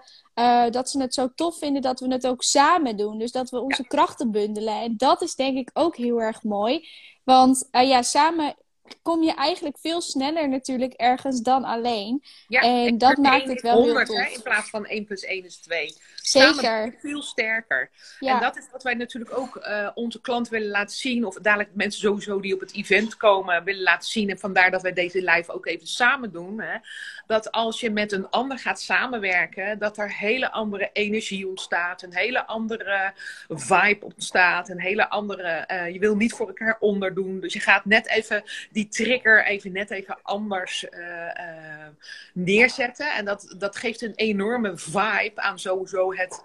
dat 0.69 0.89
ze 0.89 1.01
het 1.01 1.13
zo 1.13 1.29
tof 1.35 1.57
vinden 1.57 1.81
dat 1.81 1.99
we 1.99 2.11
het 2.13 2.27
ook 2.27 2.43
samen 2.43 2.97
doen. 2.97 3.17
Dus 3.17 3.31
dat 3.31 3.49
we 3.49 3.61
onze 3.61 3.87
krachten 3.87 4.31
bundelen. 4.31 4.81
En 4.81 4.93
dat 4.97 5.21
is 5.21 5.35
denk 5.35 5.57
ik 5.57 5.69
ook 5.73 5.97
heel 5.97 6.21
erg 6.21 6.43
mooi. 6.43 6.87
Want 7.23 7.67
ja, 7.71 8.01
samen 8.01 8.55
kom 9.01 9.23
je 9.23 9.33
eigenlijk 9.33 9.77
veel 9.77 10.01
sneller 10.01 10.49
natuurlijk 10.49 10.93
ergens 10.93 11.41
dan 11.41 11.63
alleen. 11.63 12.23
Ja, 12.47 12.61
En 12.61 12.97
dat 12.97 13.17
maakt 13.17 13.47
het 13.47 13.61
wel 13.61 13.75
heel 13.75 13.83
100, 13.83 14.07
tof. 14.07 14.17
hè, 14.17 14.27
in 14.33 14.41
plaats 14.41 14.69
van 14.69 14.85
1 14.85 15.05
plus 15.05 15.23
1 15.23 15.45
is 15.45 15.57
2. 15.57 15.93
Samen 16.15 16.55
ben 16.55 16.63
Zeker. 16.63 16.95
veel 16.99 17.21
sterker. 17.21 17.89
Ja. 18.19 18.33
En 18.33 18.39
dat 18.41 18.57
is 18.57 18.67
wat 18.71 18.83
wij 18.83 18.93
natuurlijk 18.93 19.37
ook 19.37 19.55
eh, 19.55 19.89
onze 19.93 20.21
klant 20.21 20.49
willen 20.49 20.69
laten 20.69 20.95
zien. 20.97 21.25
Of 21.25 21.35
dadelijk 21.35 21.69
mensen 21.73 22.01
sowieso 22.01 22.39
die 22.39 22.53
op 22.53 22.59
het 22.59 22.73
event 22.73 23.17
komen 23.17 23.63
willen 23.63 23.83
laten 23.83 24.09
zien. 24.09 24.29
En 24.29 24.39
vandaar 24.39 24.71
dat 24.71 24.81
wij 24.81 24.93
deze 24.93 25.23
live 25.23 25.51
ook 25.51 25.65
even 25.65 25.87
samen 25.87 26.31
doen. 26.31 26.61
Hè. 26.61 26.77
Dat 27.27 27.51
als 27.51 27.79
je 27.79 27.89
met 27.91 28.11
een 28.11 28.29
ander 28.29 28.59
gaat 28.59 28.81
samenwerken, 28.81 29.79
dat 29.79 29.97
er 29.97 30.13
hele 30.13 30.51
andere 30.51 30.89
energie 30.93 31.47
ontstaat. 31.47 32.01
Een 32.01 32.13
hele 32.15 32.45
andere 32.45 33.13
vibe 33.47 34.05
ontstaat. 34.05 34.69
Een 34.69 34.79
hele 34.81 35.09
andere, 35.09 35.49
eh, 35.49 35.93
je 35.93 35.99
wil 35.99 36.15
niet 36.15 36.33
voor 36.33 36.47
elkaar 36.47 36.77
onderdoen. 36.79 37.39
Dus 37.39 37.53
je 37.53 37.59
gaat 37.59 37.85
net 37.85 38.07
even 38.09 38.43
die 38.71 38.78
trigger 38.87 39.45
even 39.45 39.71
net 39.71 39.91
even 39.91 40.17
anders 40.21 40.89
eh, 40.89 41.39
eh, 41.39 41.87
neerzetten. 42.33 43.15
En 43.15 43.25
dat, 43.25 43.55
dat 43.57 43.75
geeft 43.75 44.01
een 44.01 44.15
enorme 44.15 44.77
vibe 44.77 45.31
aan 45.41 45.59
sowieso 45.59 46.13
het, 46.13 46.41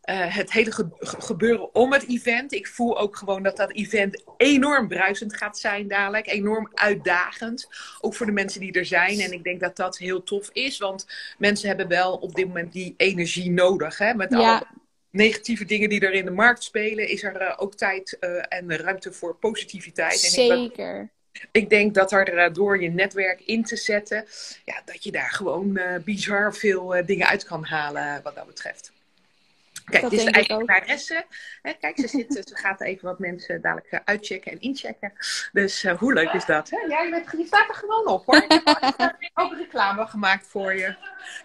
eh, 0.00 0.34
het 0.36 0.52
hele 0.52 0.72
ge- 0.72 0.88
ge- 0.98 1.20
gebeuren 1.20 1.74
om 1.74 1.92
het 1.92 2.08
event. 2.08 2.52
Ik 2.52 2.66
voel 2.66 2.98
ook 2.98 3.16
gewoon 3.16 3.42
dat 3.42 3.56
dat 3.56 3.72
event 3.72 4.22
enorm 4.36 4.88
bruisend 4.88 5.36
gaat 5.36 5.58
zijn 5.58 5.88
dadelijk. 5.88 6.26
Enorm 6.26 6.70
uitdagend. 6.74 7.68
Ook 8.00 8.14
voor 8.14 8.26
de 8.26 8.32
mensen 8.32 8.60
die 8.60 8.72
er 8.72 8.86
zijn. 8.86 9.20
En 9.20 9.32
ik 9.32 9.44
denk 9.44 9.60
dat 9.60 9.76
dat 9.76 9.98
heel 9.98 10.22
tof 10.22 10.50
is. 10.52 10.78
Want 10.78 11.06
mensen 11.38 11.68
hebben 11.68 11.88
wel 11.88 12.16
op 12.16 12.34
dit 12.34 12.46
moment 12.46 12.72
die 12.72 12.94
energie 12.96 13.50
nodig. 13.50 13.98
Hè? 13.98 14.14
Met 14.14 14.32
Ja. 14.32 14.38
alle 14.38 14.66
negatieve 15.10 15.64
dingen 15.64 15.88
die 15.88 16.00
er 16.00 16.12
in 16.12 16.24
de 16.24 16.30
markt 16.30 16.62
spelen, 16.62 17.08
is 17.08 17.22
er 17.22 17.58
ook 17.58 17.74
tijd 17.74 18.18
en 18.48 18.76
ruimte 18.76 19.12
voor 19.12 19.34
positiviteit. 19.36 20.34
En 20.34 20.42
ik 20.42 20.48
ben- 20.48 20.58
Zeker. 20.58 21.10
Ik 21.50 21.70
denk 21.70 21.94
dat 21.94 22.12
er 22.12 22.36
eh, 22.36 22.52
door 22.52 22.82
je 22.82 22.90
netwerk 22.90 23.40
in 23.40 23.64
te 23.64 23.76
zetten, 23.76 24.24
ja, 24.64 24.82
dat 24.84 25.04
je 25.04 25.12
daar 25.12 25.30
gewoon 25.30 25.76
eh, 25.76 26.02
bizar 26.02 26.54
veel 26.54 26.94
eh, 26.94 27.06
dingen 27.06 27.26
uit 27.26 27.44
kan 27.44 27.64
halen 27.64 28.22
wat 28.22 28.34
dat 28.34 28.46
betreft. 28.46 28.92
Kijk, 29.84 30.02
Dat 30.02 30.10
dit 30.10 30.20
is 30.20 30.26
de 30.26 30.32
eigenaresse. 30.32 31.24
Hè, 31.62 31.72
kijk, 31.72 31.98
ze, 31.98 32.08
zit, 32.08 32.32
ze 32.32 32.56
gaat 32.56 32.80
even 32.80 33.08
wat 33.08 33.18
mensen 33.18 33.60
dadelijk 33.60 34.02
uitchecken 34.04 34.52
en 34.52 34.60
inchecken. 34.60 35.12
Dus 35.52 35.82
hoe 35.82 36.12
leuk 36.12 36.32
is 36.32 36.44
dat? 36.44 36.70
Hè? 36.70 36.76
Ja, 36.88 37.02
je, 37.02 37.10
bent, 37.10 37.30
je 37.30 37.46
staat 37.46 37.68
er 37.68 37.74
gewoon 37.74 38.06
op 38.06 38.26
hoor. 38.26 38.36
Ik 38.36 38.62
heb 38.96 39.30
ook 39.34 39.56
reclame 39.56 40.06
gemaakt 40.06 40.46
voor 40.46 40.74
je. 40.74 40.96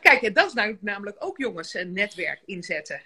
Kijk, 0.01 0.35
dat 0.35 0.47
is 0.47 0.53
nou, 0.53 0.77
namelijk 0.81 1.17
ook 1.19 1.37
jongens 1.37 1.73
een 1.73 1.93
netwerk 1.93 2.41
inzetten. 2.45 3.01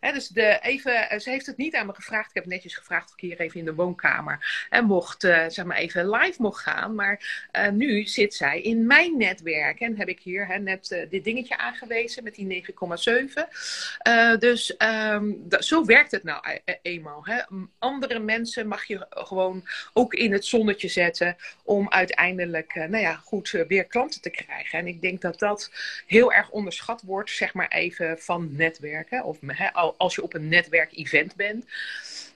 Dus 0.00 0.28
de, 0.28 0.58
even, 0.62 1.10
eh, 1.10 1.18
ze 1.18 1.30
heeft 1.30 1.46
het 1.46 1.56
niet 1.56 1.74
aan 1.74 1.86
me 1.86 1.94
gevraagd. 1.94 2.28
Ik 2.28 2.34
heb 2.34 2.46
netjes 2.46 2.74
gevraagd 2.74 3.06
of 3.06 3.12
ik 3.12 3.20
hier 3.20 3.40
even 3.40 3.58
in 3.58 3.64
de 3.64 3.74
woonkamer 3.74 4.66
en 4.70 4.84
mocht, 4.84 5.24
uh, 5.24 5.44
zeg 5.48 5.64
maar 5.64 5.76
even 5.76 6.10
live 6.10 6.42
mocht 6.42 6.62
gaan. 6.62 6.94
Maar 6.94 7.48
uh, 7.56 7.68
nu 7.68 8.06
zit 8.06 8.34
zij 8.34 8.60
in 8.60 8.86
mijn 8.86 9.16
netwerk. 9.16 9.80
En 9.80 9.96
heb 9.96 10.08
ik 10.08 10.20
hier 10.20 10.60
net 10.60 11.06
dit 11.10 11.24
dingetje 11.24 11.58
aangewezen 11.58 12.24
met 12.24 12.34
die 12.34 12.64
9,7. 12.66 14.38
dus 14.38 14.74
um, 15.12 15.46
zo 15.58 15.84
werkt 15.84 16.10
het 16.10 16.22
nou 16.22 16.58
eenmaal. 16.82 17.26
Andere 17.78 18.18
mensen 18.18 18.68
mag 18.68 18.84
je 18.84 19.06
gewoon 19.10 19.68
ook 19.92 20.14
in 20.14 20.32
het 20.32 20.44
zonnetje 20.44 20.88
zetten. 20.88 21.36
Om 21.64 21.90
uiteindelijk, 21.90 22.74
nou 22.74 22.98
ja, 22.98 23.14
goed 23.14 23.50
weer 23.50 23.84
klanten 23.84 24.20
te 24.20 24.30
krijgen. 24.30 24.78
En 24.78 24.86
ik 24.86 25.00
denk 25.00 25.20
dat 25.20 25.38
dat 25.38 25.70
heel 26.06 26.32
erg 26.32 26.50
onderschat 26.50 27.02
wordt, 27.02 27.30
zeg 27.30 27.54
maar 27.54 27.68
even 27.68 28.18
van 28.18 28.56
netwerken. 28.56 29.24
Of 29.24 29.38
hè, 29.46 29.68
als 29.96 30.14
je 30.14 30.22
op 30.22 30.34
een 30.34 30.48
netwerkevent 30.48 31.36
bent. 31.36 31.64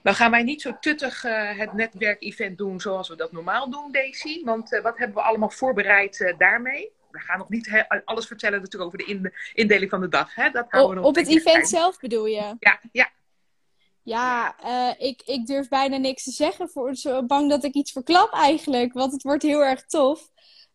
Dan 0.05 0.15
gaan 0.15 0.31
wij 0.31 0.43
niet 0.43 0.63
zo 0.63 0.77
tuttig 0.81 1.25
uh, 1.25 1.59
het 1.59 1.73
netwerkevent 1.73 2.59
doen 2.59 2.81
zoals 2.81 3.09
we 3.09 3.17
dat 3.17 3.33
normaal 3.33 3.71
doen, 3.71 3.93
Daisy. 3.93 4.45
Want 4.45 4.73
uh, 4.73 4.83
wat 4.83 4.99
hebben 4.99 5.17
we 5.17 5.23
allemaal 5.23 5.51
voorbereid 5.51 6.21
uh, 6.21 6.39
daarmee? 6.39 6.93
We 7.11 7.19
gaan 7.19 7.39
nog 7.39 7.49
niet 7.49 7.85
alles 8.05 8.27
vertellen 8.27 8.61
natuurlijk 8.61 8.85
over 8.85 8.99
de 8.99 9.13
in 9.13 9.33
indeling 9.55 9.91
van 9.91 10.01
de 10.01 10.09
dag. 10.09 10.35
Hè? 10.35 10.51
Dat 10.51 10.67
houden 10.69 10.95
we 10.95 11.01
nog 11.01 11.11
op 11.11 11.15
het 11.15 11.29
event 11.29 11.69
zelf 11.69 11.99
bedoel 11.99 12.27
je? 12.27 12.57
Ja, 12.59 12.81
ja. 12.93 13.11
Ja, 14.03 14.55
ik, 14.99 15.23
ik 15.25 15.47
durf 15.47 15.69
bijna 15.69 15.97
niks 15.97 16.25
te 16.25 16.31
zeggen. 16.31 16.69
Voor, 16.69 16.95
zo 16.95 17.27
bang 17.27 17.51
dat 17.51 17.65
ik 17.65 17.75
iets 17.75 17.93
verklap 17.93 18.33
eigenlijk. 18.33 18.93
Want 18.93 19.13
het 19.13 19.23
wordt 19.23 19.43
heel 19.43 19.65
erg 19.65 19.85
tof. 19.85 20.29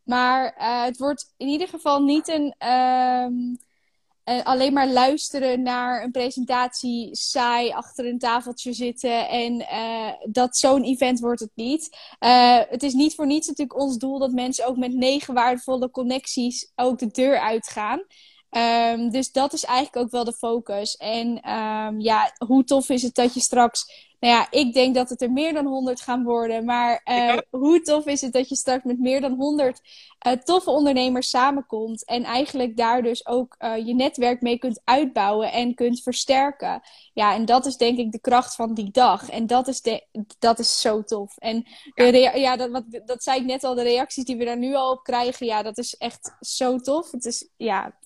Maar 0.03 0.53
het 0.85 0.97
wordt 0.97 1.33
in 1.37 1.47
ieder 1.47 1.67
geval 1.67 2.03
niet 2.03 2.27
een 2.27 2.55
ehm, 2.57 3.33
uh, 4.29 4.43
alleen 4.43 4.73
maar 4.73 4.87
luisteren 4.87 5.61
naar 5.61 6.03
een 6.03 6.11
presentatie, 6.11 7.15
saai 7.15 7.71
achter 7.71 8.05
een 8.05 8.19
tafeltje 8.19 8.73
zitten. 8.73 9.29
En 9.29 9.53
uh, 9.61 10.11
dat 10.31 10.57
zo'n 10.57 10.83
event 10.83 11.19
wordt 11.19 11.39
het 11.39 11.51
niet. 11.55 11.97
Uh, 12.19 12.59
het 12.69 12.83
is 12.83 12.93
niet 12.93 13.15
voor 13.15 13.25
niets 13.25 13.47
natuurlijk 13.47 13.79
ons 13.79 13.97
doel 13.97 14.19
dat 14.19 14.31
mensen 14.31 14.67
ook 14.67 14.77
met 14.77 14.93
negen 14.93 15.33
waardevolle 15.33 15.91
connecties 15.91 16.71
ook 16.75 16.99
de 16.99 17.07
deur 17.07 17.39
uitgaan. 17.39 18.01
Um, 18.51 19.09
dus 19.09 19.31
dat 19.31 19.53
is 19.53 19.63
eigenlijk 19.63 20.05
ook 20.05 20.11
wel 20.11 20.23
de 20.23 20.33
focus. 20.33 20.97
En 20.97 21.51
um, 21.51 21.99
ja, 21.99 22.33
hoe 22.37 22.63
tof 22.63 22.89
is 22.89 23.01
het 23.01 23.15
dat 23.15 23.33
je 23.33 23.39
straks 23.39 24.07
nou 24.19 24.33
ja, 24.33 24.47
ik 24.49 24.73
denk 24.73 24.95
dat 24.95 25.09
het 25.09 25.21
er 25.21 25.31
meer 25.31 25.53
dan 25.53 25.65
100 25.65 26.01
gaan 26.01 26.23
worden. 26.23 26.65
Maar 26.65 27.01
uh, 27.05 27.37
hoe 27.49 27.81
tof 27.81 28.05
is 28.05 28.21
het 28.21 28.33
dat 28.33 28.49
je 28.49 28.55
straks 28.55 28.83
met 28.83 28.99
meer 28.99 29.21
dan 29.21 29.33
100 29.33 29.79
uh, 29.79 30.33
eh, 30.33 30.39
toffe 30.39 30.69
ondernemers 30.69 31.29
samenkomt. 31.29 32.05
En 32.05 32.23
eigenlijk 32.23 32.77
daar 32.77 33.01
dus 33.01 33.27
ook 33.27 33.55
uh, 33.59 33.85
je 33.85 33.93
netwerk 33.93 34.41
mee 34.41 34.57
kunt 34.57 34.81
uitbouwen 34.83 35.51
en 35.51 35.75
kunt 35.75 36.01
versterken. 36.01 36.81
Ja, 37.13 37.33
en 37.33 37.45
dat 37.45 37.65
is 37.65 37.77
denk 37.77 37.97
ik 37.97 38.11
de 38.11 38.19
kracht 38.19 38.55
van 38.55 38.73
die 38.73 38.91
dag. 38.91 39.29
En 39.29 39.47
dat 39.47 39.67
is, 39.67 39.81
de, 39.81 40.05
dat 40.39 40.59
is 40.59 40.81
zo 40.81 41.03
tof. 41.03 41.37
En 41.37 41.65
ja, 41.95 42.35
ja 42.35 42.55
dat, 42.55 42.69
wat, 42.69 42.83
dat 43.05 43.23
zei 43.23 43.39
ik 43.39 43.45
net 43.45 43.63
al, 43.63 43.75
de 43.75 43.83
reacties 43.83 44.25
die 44.25 44.37
we 44.37 44.45
daar 44.45 44.57
nu 44.57 44.75
al 44.75 44.91
op 44.91 45.03
krijgen. 45.03 45.45
Ja, 45.45 45.63
dat 45.63 45.77
is 45.77 45.95
echt 45.95 46.35
zo 46.39 46.77
tof. 46.77 47.11
Het 47.11 47.25
is 47.25 47.49
ja, 47.57 47.97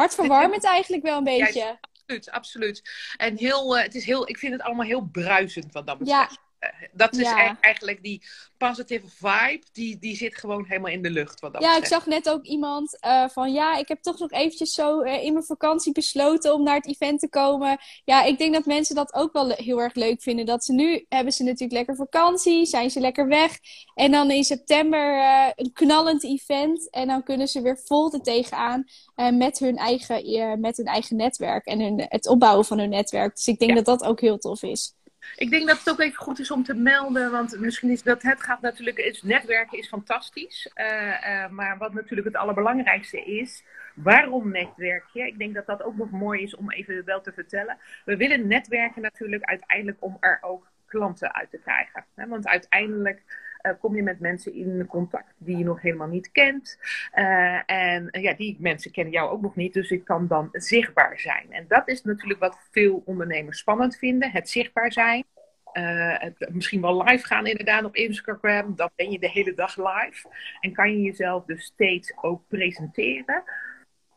hartverwarmend 0.00 0.64
eigenlijk 0.76 1.02
wel 1.02 1.16
een 1.16 1.24
beetje. 1.24 1.58
Ja, 1.58 1.78
absoluut, 1.80 2.30
absoluut. 2.30 2.82
En 3.16 3.36
heel, 3.36 3.76
uh, 3.76 3.82
het 3.82 3.94
is 3.94 4.04
heel, 4.04 4.28
ik 4.28 4.38
vind 4.38 4.52
het 4.52 4.62
allemaal 4.62 4.86
heel 4.86 5.08
bruisend 5.12 5.72
wat 5.72 5.86
dat 5.86 5.98
betreft. 5.98 6.30
Ja. 6.30 6.49
Uh, 6.60 6.88
dat 6.92 7.14
is 7.16 7.20
ja. 7.20 7.58
eigenlijk 7.60 8.02
die 8.02 8.22
positive 8.56 9.06
vibe, 9.08 9.62
die, 9.72 9.98
die 9.98 10.16
zit 10.16 10.36
gewoon 10.36 10.64
helemaal 10.64 10.90
in 10.90 11.02
de 11.02 11.10
lucht. 11.10 11.40
Wat 11.40 11.52
dat 11.52 11.62
ja, 11.62 11.76
ik 11.76 11.84
zag 11.84 12.06
net 12.06 12.28
ook 12.28 12.44
iemand 12.44 12.98
uh, 13.06 13.28
van 13.28 13.52
ja, 13.52 13.76
ik 13.76 13.88
heb 13.88 14.02
toch 14.02 14.18
nog 14.18 14.30
eventjes 14.30 14.74
zo 14.74 15.02
uh, 15.02 15.24
in 15.24 15.32
mijn 15.32 15.44
vakantie 15.44 15.92
besloten 15.92 16.54
om 16.54 16.62
naar 16.62 16.74
het 16.74 16.86
event 16.86 17.20
te 17.20 17.28
komen. 17.28 17.78
Ja, 18.04 18.22
ik 18.22 18.38
denk 18.38 18.54
dat 18.54 18.64
mensen 18.64 18.94
dat 18.94 19.14
ook 19.14 19.32
wel 19.32 19.48
heel 19.50 19.80
erg 19.80 19.94
leuk 19.94 20.22
vinden. 20.22 20.46
Dat 20.46 20.64
ze 20.64 20.72
nu 20.72 21.06
hebben 21.08 21.32
ze 21.32 21.42
natuurlijk 21.42 21.72
lekker 21.72 21.96
vakantie, 21.96 22.66
zijn 22.66 22.90
ze 22.90 23.00
lekker 23.00 23.28
weg. 23.28 23.58
En 23.94 24.10
dan 24.10 24.30
in 24.30 24.44
september 24.44 25.16
uh, 25.16 25.46
een 25.54 25.72
knallend 25.72 26.24
event. 26.24 26.90
En 26.90 27.06
dan 27.06 27.22
kunnen 27.22 27.48
ze 27.48 27.62
weer 27.62 27.78
vol 27.84 28.12
er 28.12 28.20
tegenaan 28.20 28.84
met, 29.32 29.58
hun 29.58 29.76
eigen, 29.76 30.60
met 30.60 30.76
hun 30.76 30.86
eigen 30.86 31.16
netwerk 31.16 31.66
en 31.66 31.80
hun, 31.80 32.04
het 32.08 32.26
opbouwen 32.26 32.64
van 32.64 32.78
hun 32.78 32.90
netwerk. 32.90 33.36
Dus 33.36 33.48
ik 33.48 33.58
denk 33.58 33.70
ja. 33.70 33.76
dat 33.76 33.98
dat 33.98 34.08
ook 34.08 34.20
heel 34.20 34.38
tof 34.38 34.62
is. 34.62 34.94
Ik 35.36 35.50
denk 35.50 35.68
dat 35.68 35.78
het 35.78 35.90
ook 35.90 36.00
even 36.00 36.22
goed 36.22 36.38
is 36.38 36.50
om 36.50 36.62
te 36.62 36.74
melden, 36.74 37.30
want 37.30 37.60
misschien 37.60 37.90
is 37.90 38.02
dat 38.02 38.22
het 38.22 38.42
gaat 38.42 38.60
natuurlijk, 38.60 39.20
netwerken 39.22 39.78
is 39.78 39.88
fantastisch. 39.88 40.70
Uh, 40.74 40.86
uh, 40.86 41.48
maar 41.48 41.78
wat 41.78 41.94
natuurlijk 41.94 42.26
het 42.26 42.36
allerbelangrijkste 42.36 43.24
is, 43.24 43.64
waarom 43.94 44.50
netwerk 44.50 45.04
je? 45.12 45.26
Ik 45.26 45.38
denk 45.38 45.54
dat 45.54 45.66
dat 45.66 45.82
ook 45.82 45.96
nog 45.96 46.10
mooi 46.10 46.42
is 46.42 46.56
om 46.56 46.70
even 46.70 47.04
wel 47.04 47.20
te 47.20 47.32
vertellen. 47.32 47.78
We 48.04 48.16
willen 48.16 48.46
netwerken 48.46 49.02
natuurlijk 49.02 49.44
uiteindelijk 49.44 49.96
om 50.00 50.16
er 50.20 50.38
ook 50.40 50.66
klanten 50.86 51.34
uit 51.34 51.50
te 51.50 51.58
krijgen. 51.58 52.04
Hè? 52.14 52.26
Want 52.26 52.46
uiteindelijk 52.46 53.22
uh, 53.62 53.72
kom 53.80 53.96
je 53.96 54.02
met 54.02 54.20
mensen 54.20 54.54
in 54.54 54.86
contact 54.86 55.34
die 55.38 55.56
je 55.56 55.64
nog 55.64 55.80
helemaal 55.80 56.08
niet 56.08 56.30
kent. 56.32 56.78
Uh, 57.14 57.70
en 57.70 58.08
uh, 58.10 58.22
ja, 58.22 58.34
die 58.34 58.56
mensen 58.60 58.90
kennen 58.90 59.12
jou 59.12 59.30
ook 59.30 59.40
nog 59.40 59.56
niet, 59.56 59.72
dus 59.72 59.90
ik 59.90 60.04
kan 60.04 60.26
dan 60.26 60.48
zichtbaar 60.52 61.18
zijn. 61.18 61.46
En 61.50 61.64
dat 61.68 61.88
is 61.88 62.02
natuurlijk 62.02 62.40
wat 62.40 62.58
veel 62.70 63.02
ondernemers 63.04 63.58
spannend 63.58 63.96
vinden: 63.96 64.30
het 64.30 64.48
zichtbaar 64.48 64.92
zijn. 64.92 65.24
Het, 65.72 66.48
misschien 66.52 66.80
wel 66.80 67.02
live 67.02 67.26
gaan, 67.26 67.46
inderdaad, 67.46 67.84
op 67.84 67.94
Instagram. 67.94 68.76
Dan 68.76 68.90
ben 68.96 69.10
je 69.10 69.18
de 69.18 69.30
hele 69.30 69.54
dag 69.54 69.76
live. 69.76 70.28
En 70.60 70.72
kan 70.72 70.90
je 70.90 71.00
jezelf 71.00 71.44
dus 71.44 71.64
steeds 71.64 72.12
ook 72.20 72.42
presenteren. 72.48 73.42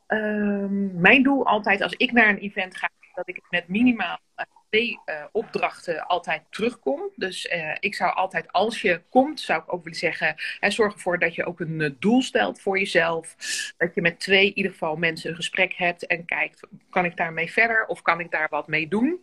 Ehm, 0.08 1.02
mijn 1.02 1.24
doel 1.24 1.46
altijd 1.46 1.82
als 1.82 1.94
ik 1.94 2.12
naar 2.12 2.30
een 2.30 2.38
event 2.38 2.78
ga, 2.78 2.90
dat 3.14 3.28
ik 3.28 3.36
het 3.36 3.46
met 3.50 3.68
minimaal 3.68 4.20
uh, 4.82 5.24
opdrachten 5.32 6.06
altijd 6.06 6.42
terugkom. 6.50 7.12
Dus 7.16 7.46
uh, 7.46 7.76
ik 7.80 7.96
zou 7.96 8.14
altijd, 8.14 8.52
als 8.52 8.82
je 8.82 9.02
komt, 9.10 9.40
zou 9.40 9.62
ik 9.62 9.74
ook 9.74 9.84
willen 9.84 10.00
zeggen, 10.00 10.36
hè, 10.60 10.72
zorg 10.72 10.94
ervoor 10.94 11.20
dat 11.20 11.36
je 11.36 11.46
ook 11.46 11.60
een 11.60 11.80
uh, 11.80 11.90
doel 12.00 12.22
stelt 12.22 12.62
voor 12.62 12.78
jezelf. 12.78 13.36
Dat 13.78 13.96
je 13.96 14.02
met 14.02 14.20
twee 14.20 14.46
in 14.48 14.58
ieder 14.58 14.72
geval 14.72 14.96
mensen 14.96 15.30
een 15.30 15.36
gesprek 15.36 15.74
hebt 15.74 16.06
en 16.06 16.26
kijkt, 16.26 16.60
kan 16.90 17.06
ik 17.06 17.18
daarmee 17.18 17.52
verder 17.52 17.86
of 17.86 18.02
kan 18.02 18.20
ik 18.20 18.32
daar 18.32 18.48
wat 18.50 18.68
mee 18.68 18.88
doen? 18.88 19.20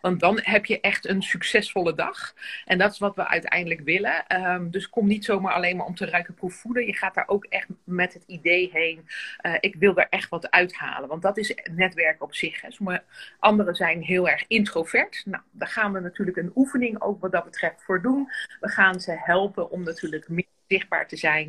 Want 0.00 0.20
dan 0.20 0.38
heb 0.42 0.66
je 0.66 0.80
echt 0.80 1.08
een 1.08 1.22
succesvolle 1.22 1.94
dag. 1.94 2.34
En 2.64 2.78
dat 2.78 2.92
is 2.92 2.98
wat 2.98 3.16
we 3.16 3.28
uiteindelijk 3.28 3.80
willen. 3.80 4.44
Um, 4.44 4.70
dus 4.70 4.88
kom 4.88 5.06
niet 5.06 5.24
zomaar 5.24 5.52
alleen 5.52 5.76
maar 5.76 5.86
om 5.86 5.94
te 5.94 6.06
ruiken 6.06 6.34
proefvoeden. 6.34 6.86
Je 6.86 6.96
gaat 6.96 7.14
daar 7.14 7.28
ook 7.28 7.44
echt 7.44 7.68
met 7.84 8.12
het 8.12 8.24
idee 8.26 8.70
heen. 8.72 9.06
Uh, 9.42 9.54
ik 9.60 9.74
wil 9.74 9.96
er 9.96 10.06
echt 10.10 10.28
wat 10.28 10.50
uithalen. 10.50 11.08
Want 11.08 11.22
dat 11.22 11.38
is 11.38 11.56
netwerk 11.70 12.22
op 12.22 12.34
zich. 12.34 12.60
Hè. 12.60 12.70
Sommige 12.70 13.02
anderen 13.38 13.74
zijn 13.74 14.02
heel 14.02 14.28
erg 14.28 14.44
introvert. 14.46 15.22
Nou, 15.24 15.42
daar 15.50 15.68
gaan 15.68 15.92
we 15.92 16.00
natuurlijk 16.00 16.36
een 16.36 16.52
oefening 16.54 17.00
ook 17.00 17.20
wat 17.20 17.32
dat 17.32 17.44
betreft 17.44 17.82
voor 17.82 18.02
doen. 18.02 18.28
We 18.60 18.68
gaan 18.68 19.00
ze 19.00 19.12
helpen 19.18 19.70
om 19.70 19.82
natuurlijk 19.82 20.28
meer 20.28 20.52
zichtbaar 20.66 21.08
te 21.08 21.16
zijn. 21.16 21.48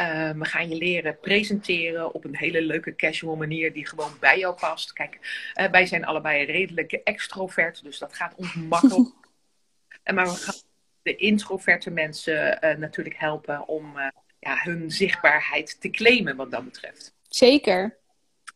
Uh, 0.00 0.30
we 0.30 0.44
gaan 0.44 0.68
je 0.68 0.76
leren 0.76 1.18
presenteren 1.20 2.14
op 2.14 2.24
een 2.24 2.36
hele 2.36 2.62
leuke 2.62 2.94
casual 2.94 3.36
manier 3.36 3.72
die 3.72 3.86
gewoon 3.86 4.12
bij 4.20 4.38
jou 4.38 4.54
past. 4.54 4.92
Kijk, 4.92 5.18
uh, 5.60 5.70
wij 5.70 5.86
zijn 5.86 6.04
allebei 6.04 6.44
redelijk 6.44 6.92
extrovert, 6.92 7.82
dus 7.82 7.98
dat 7.98 8.14
gaat 8.14 8.34
ons 8.34 8.54
makkelijk. 8.74 9.10
en 10.02 10.14
maar 10.14 10.26
we 10.26 10.34
gaan 10.34 10.54
de 11.02 11.16
introverte 11.16 11.90
mensen 11.90 12.58
uh, 12.64 12.76
natuurlijk 12.76 13.16
helpen 13.16 13.68
om 13.68 13.98
ja, 14.38 14.56
hun 14.62 14.90
zichtbaarheid 14.90 15.80
te 15.80 15.90
claimen 15.90 16.36
wat 16.36 16.50
dat 16.50 16.64
betreft. 16.64 17.14
Zeker. 17.28 18.00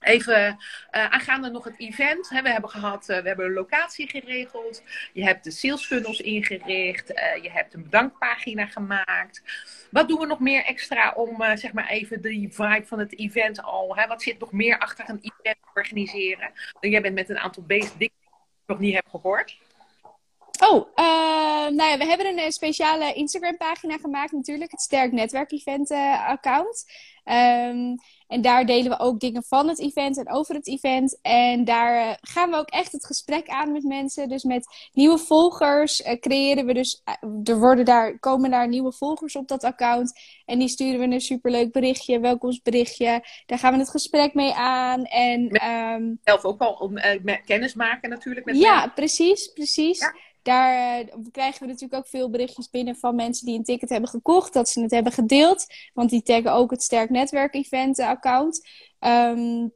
Even 0.00 0.46
uh, 0.46 0.56
aangaande 0.90 1.50
nog 1.50 1.64
het 1.64 1.78
event. 1.78 2.28
Hè, 2.28 2.42
we 2.42 2.50
hebben 2.50 2.70
gehad, 2.70 3.08
uh, 3.08 3.18
we 3.18 3.28
hebben 3.28 3.46
een 3.46 3.52
locatie 3.52 4.08
geregeld. 4.08 4.82
Je 5.12 5.24
hebt 5.24 5.44
de 5.44 5.50
sales 5.50 5.86
funnels 5.86 6.20
ingericht. 6.20 7.10
Uh, 7.10 7.42
je 7.42 7.50
hebt 7.50 7.74
een 7.74 7.82
bedankpagina 7.82 8.66
gemaakt. 8.66 9.42
Wat 9.90 10.08
doen 10.08 10.18
we 10.18 10.26
nog 10.26 10.40
meer 10.40 10.64
extra 10.64 11.12
om 11.12 11.56
zeg 11.56 11.72
maar 11.72 11.88
even 11.88 12.22
die 12.22 12.52
vibe 12.52 12.86
van 12.86 12.98
het 12.98 13.18
event 13.18 13.62
al? 13.62 13.96
Hè? 13.96 14.06
Wat 14.06 14.22
zit 14.22 14.38
nog 14.38 14.52
meer 14.52 14.78
achter 14.78 15.08
een 15.08 15.20
event 15.20 15.58
organiseren? 15.74 16.52
Jij 16.80 17.02
bent 17.02 17.14
met 17.14 17.28
een 17.28 17.38
aantal 17.38 17.62
basic 17.62 17.98
die 17.98 18.12
ik 18.20 18.30
nog 18.66 18.78
niet 18.78 18.94
heb 18.94 19.08
gehoord. 19.08 19.58
Oh, 20.62 20.96
nou 21.70 21.90
ja, 21.90 21.98
we 21.98 22.04
hebben 22.04 22.38
een 22.38 22.52
speciale 22.52 23.12
Instagram 23.12 23.56
pagina 23.56 23.96
gemaakt 23.96 24.32
natuurlijk. 24.32 24.70
Het 24.70 24.80
Sterk 24.80 25.12
Netwerk 25.12 25.52
Event 25.52 25.90
account. 26.26 26.84
Um, 27.24 27.96
en 28.28 28.40
daar 28.40 28.66
delen 28.66 28.90
we 28.90 28.98
ook 28.98 29.20
dingen 29.20 29.42
van 29.42 29.68
het 29.68 29.80
event 29.80 30.18
en 30.18 30.30
over 30.30 30.54
het 30.54 30.68
event. 30.68 31.18
En 31.22 31.64
daar 31.64 32.06
uh, 32.06 32.12
gaan 32.20 32.50
we 32.50 32.56
ook 32.56 32.68
echt 32.68 32.92
het 32.92 33.06
gesprek 33.06 33.48
aan 33.48 33.72
met 33.72 33.82
mensen. 33.82 34.28
Dus 34.28 34.44
met 34.44 34.88
nieuwe 34.92 35.18
volgers 35.18 36.02
creëren 36.20 36.66
we 36.66 36.74
dus. 36.74 37.02
Er 37.44 37.58
worden 37.58 37.84
daar, 37.84 38.18
komen 38.18 38.50
daar 38.50 38.68
nieuwe 38.68 38.92
volgers 38.92 39.36
op 39.36 39.48
dat 39.48 39.64
account. 39.64 40.20
En 40.44 40.58
die 40.58 40.68
sturen 40.68 41.08
we 41.08 41.14
een 41.14 41.20
superleuk 41.20 41.72
berichtje, 41.72 42.20
welkomstberichtje. 42.20 43.24
Daar 43.46 43.58
gaan 43.58 43.72
we 43.72 43.78
het 43.78 43.90
gesprek 43.90 44.34
mee 44.34 44.54
aan. 44.54 45.04
En, 45.04 45.70
um, 45.70 46.20
zelf 46.24 46.44
ook 46.44 46.60
al 46.60 46.72
om 46.72 46.94
kennis 47.44 47.74
maken 47.74 48.10
natuurlijk. 48.10 48.46
Met 48.46 48.58
ja, 48.58 48.92
precies, 48.94 49.52
precies. 49.52 49.98
Ja. 49.98 50.14
Daar 50.46 51.00
uh, 51.00 51.14
krijgen 51.30 51.60
we 51.60 51.66
natuurlijk 51.66 51.94
ook 51.94 52.08
veel 52.08 52.30
berichtjes 52.30 52.70
binnen 52.70 52.96
van 52.96 53.14
mensen 53.14 53.46
die 53.46 53.58
een 53.58 53.64
ticket 53.64 53.88
hebben 53.88 54.10
gekocht, 54.10 54.52
dat 54.52 54.68
ze 54.68 54.80
het 54.82 54.90
hebben 54.90 55.12
gedeeld. 55.12 55.66
Want 55.94 56.10
die 56.10 56.22
taggen 56.22 56.52
ook 56.52 56.70
het 56.70 56.82
Sterk 56.82 57.10
Netwerk 57.10 57.54
Event 57.54 57.98
account. 57.98 58.68
Um, 59.00 59.72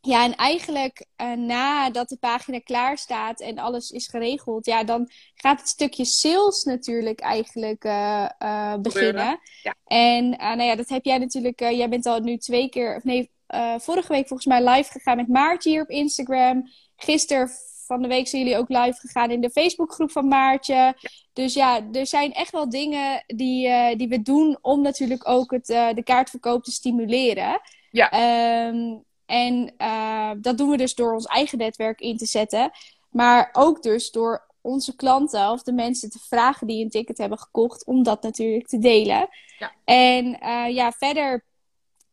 Ja, 0.00 0.24
en 0.24 0.34
eigenlijk 0.36 1.06
uh, 1.16 1.32
nadat 1.32 2.08
de 2.08 2.16
pagina 2.16 2.58
klaar 2.58 2.98
staat 2.98 3.40
en 3.40 3.58
alles 3.58 3.90
is 3.90 4.08
geregeld, 4.08 4.66
ja, 4.66 4.84
dan 4.84 5.10
gaat 5.34 5.60
het 5.60 5.68
stukje 5.68 6.04
sales 6.04 6.64
natuurlijk 6.64 7.20
eigenlijk 7.20 7.84
uh, 7.84 8.28
uh, 8.38 8.76
beginnen. 8.76 9.40
Ja. 9.62 9.74
En 9.84 10.30
nou 10.30 10.62
ja, 10.62 10.76
dat 10.76 10.88
heb 10.88 11.04
jij 11.04 11.18
natuurlijk, 11.18 11.60
jij 11.60 11.88
bent 11.88 12.06
al 12.06 12.20
nu 12.20 12.36
twee 12.36 12.68
keer, 12.68 12.96
of 12.96 13.04
nee, 13.04 13.30
vorige 13.78 14.12
week 14.12 14.28
volgens 14.28 14.48
mij 14.48 14.64
live 14.64 14.90
gegaan 14.92 15.16
met 15.16 15.28
Maartje 15.28 15.70
hier 15.70 15.82
op 15.82 15.90
Instagram. 15.90 16.62
Gisteren 16.96 17.50
van 17.88 18.02
de 18.02 18.08
week 18.08 18.28
zijn 18.28 18.42
jullie 18.42 18.58
ook 18.58 18.68
live 18.68 18.98
gegaan 18.98 19.30
in 19.30 19.40
de 19.40 19.50
Facebookgroep 19.50 20.10
van 20.10 20.28
Maartje. 20.28 20.96
Dus 21.32 21.54
ja, 21.54 21.88
er 21.92 22.06
zijn 22.06 22.32
echt 22.32 22.52
wel 22.52 22.68
dingen 22.68 23.24
die, 23.26 23.96
die 23.96 24.08
we 24.08 24.22
doen 24.22 24.58
om 24.60 24.80
natuurlijk 24.80 25.28
ook 25.28 25.50
het, 25.50 25.66
de 25.66 26.02
kaartverkoop 26.04 26.64
te 26.64 26.70
stimuleren. 26.70 27.60
Ja. 27.90 28.66
Um, 28.68 29.04
en 29.26 29.74
uh, 29.78 30.30
dat 30.40 30.58
doen 30.58 30.70
we 30.70 30.76
dus 30.76 30.94
door 30.94 31.14
ons 31.14 31.26
eigen 31.26 31.58
netwerk 31.58 32.00
in 32.00 32.16
te 32.16 32.26
zetten. 32.26 32.70
Maar 33.10 33.48
ook 33.52 33.82
dus 33.82 34.10
door 34.10 34.46
onze 34.60 34.96
klanten 34.96 35.50
of 35.50 35.62
de 35.62 35.72
mensen 35.72 36.10
te 36.10 36.18
vragen 36.18 36.66
die 36.66 36.84
een 36.84 36.90
ticket 36.90 37.18
hebben 37.18 37.38
gekocht, 37.38 37.86
om 37.86 38.02
dat 38.02 38.22
natuurlijk 38.22 38.66
te 38.66 38.78
delen. 38.78 39.28
Ja. 39.58 39.72
En 39.84 40.38
ja, 40.72 40.92
verder 40.92 41.44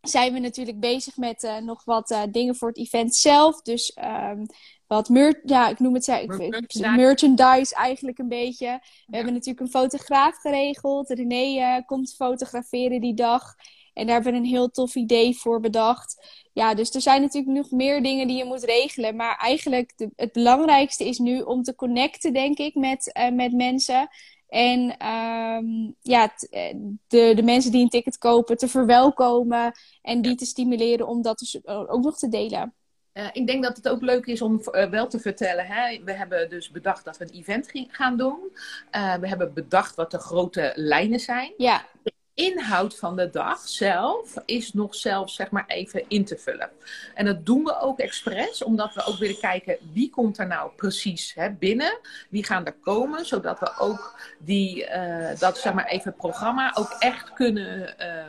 zijn 0.02 0.34
we 0.34 0.40
natuurlijk 0.40 0.80
bezig 0.80 1.18
met 1.18 1.44
uh, 1.44 1.58
nog 1.58 1.84
wat 1.84 2.28
dingen 2.32 2.56
voor 2.56 2.68
het 2.68 2.78
event 2.78 3.16
zelf. 3.16 3.62
Dus 3.62 3.98
um, 4.32 4.46
wat 4.88 5.10
mer 5.10 5.42
ja, 5.44 5.70
ik 5.70 5.80
noem 5.80 5.94
het 5.94 6.08
merchandise. 6.08 6.90
merchandise 6.90 7.76
eigenlijk 7.76 8.18
een 8.18 8.28
beetje. 8.28 8.80
We 9.06 9.16
hebben 9.16 9.34
natuurlijk 9.34 9.60
een 9.60 9.82
fotograaf 9.82 10.38
geregeld. 10.38 11.10
René 11.10 11.84
komt 11.86 12.16
fotograferen 12.16 13.02
die 13.02 13.14
dag. 13.14 13.56
En 13.94 14.06
daar 14.06 14.16
hebben 14.16 14.34
we 14.34 14.38
een 14.38 14.46
heel 14.46 14.70
tof 14.70 14.96
idee 14.96 15.38
voor 15.38 15.60
bedacht. 15.60 16.44
Ja, 16.54 16.74
dus 16.74 16.90
er 16.90 17.02
zijn 17.02 17.22
natuurlijk 17.22 17.58
nog 17.58 17.72
meer 17.72 18.04
dingen 18.04 18.28
die 18.28 18.38
je 18.38 18.46
moet 18.46 18.64
regelen. 18.64 19.16
Maar 19.16 19.38
eigenlijk 19.38 19.94
de, 19.96 20.10
het 20.16 20.32
belangrijkste 20.32 21.08
is 21.08 21.18
nu 21.18 21.42
om 21.42 21.64
te 21.64 21.76
connecten, 21.76 22.34
denk 22.34 22.58
ik, 22.58 22.76
met, 22.76 23.18
uh, 23.18 23.32
met 23.32 23.54
mensen. 23.54 24.08
En 24.48 25.08
um, 25.08 25.96
ja, 26.02 26.34
eh, 26.50 26.76
de, 27.08 27.34
de 27.36 27.44
mensen 27.44 27.72
die 27.72 27.82
een 27.82 27.90
ticket 27.90 28.18
kopen 28.18 28.58
te 28.58 28.68
verwelkomen. 28.68 29.72
En 30.02 30.22
die 30.22 30.36
te 30.36 30.46
stimuleren 30.46 31.08
om 31.08 31.22
dat 31.22 31.40
dus 31.40 31.66
ook 31.66 32.04
nog 32.04 32.18
te 32.18 32.30
delen. 32.30 32.74
Uh, 33.18 33.28
ik 33.32 33.48
denk 33.48 33.64
dat 33.64 33.76
het 33.76 33.90
ook 33.90 34.02
leuk 34.02 34.26
is 34.26 34.42
om 34.42 34.62
uh, 34.72 34.86
wel 34.90 35.08
te 35.08 35.20
vertellen. 35.20 35.66
Hè? 35.66 36.04
We 36.04 36.12
hebben 36.12 36.50
dus 36.50 36.72
bedacht 36.72 37.06
dat 37.06 37.18
we 37.18 37.26
een 37.26 37.40
event 37.40 37.70
gaan 37.88 38.18
doen. 38.18 38.40
Uh, 38.92 39.16
we 39.16 39.28
hebben 39.28 39.54
bedacht 39.54 39.96
wat 39.96 40.12
de 40.12 40.20
grote 40.20 40.72
lijnen 40.76 41.20
zijn. 41.20 41.54
Ja 41.58 41.86
inhoud 42.34 42.98
van 42.98 43.16
de 43.16 43.30
dag 43.30 43.60
zelf 43.60 44.34
is 44.46 44.74
nog 44.74 44.96
zelfs 44.96 45.36
zeg 45.36 45.52
maar 45.52 45.64
even 45.68 46.04
in 46.08 46.26
te 46.26 46.38
vullen. 46.38 46.70
En 47.14 47.26
dat 47.26 47.46
doen 47.46 47.64
we 47.64 47.80
ook 47.80 48.00
expres, 48.00 48.64
omdat 48.64 48.94
we 48.94 49.06
ook 49.06 49.18
willen 49.18 49.40
kijken 49.40 49.78
wie 49.94 50.10
komt 50.10 50.38
er 50.38 50.48
nou 50.48 50.72
precies 50.76 51.34
hè, 51.34 51.52
binnen, 51.52 52.00
wie 52.30 52.46
gaan 52.46 52.66
er 52.66 52.76
komen, 52.82 53.26
zodat 53.26 53.60
we 53.60 53.78
ook 53.80 54.20
die, 54.40 54.88
dat 55.40 55.58
zeg 55.58 55.74
maar 55.74 55.88
even 55.88 56.16
programma 56.16 56.76
ook 56.76 56.96
echt 57.00 57.34
kunnen 57.34 57.96
uh, 58.00 58.26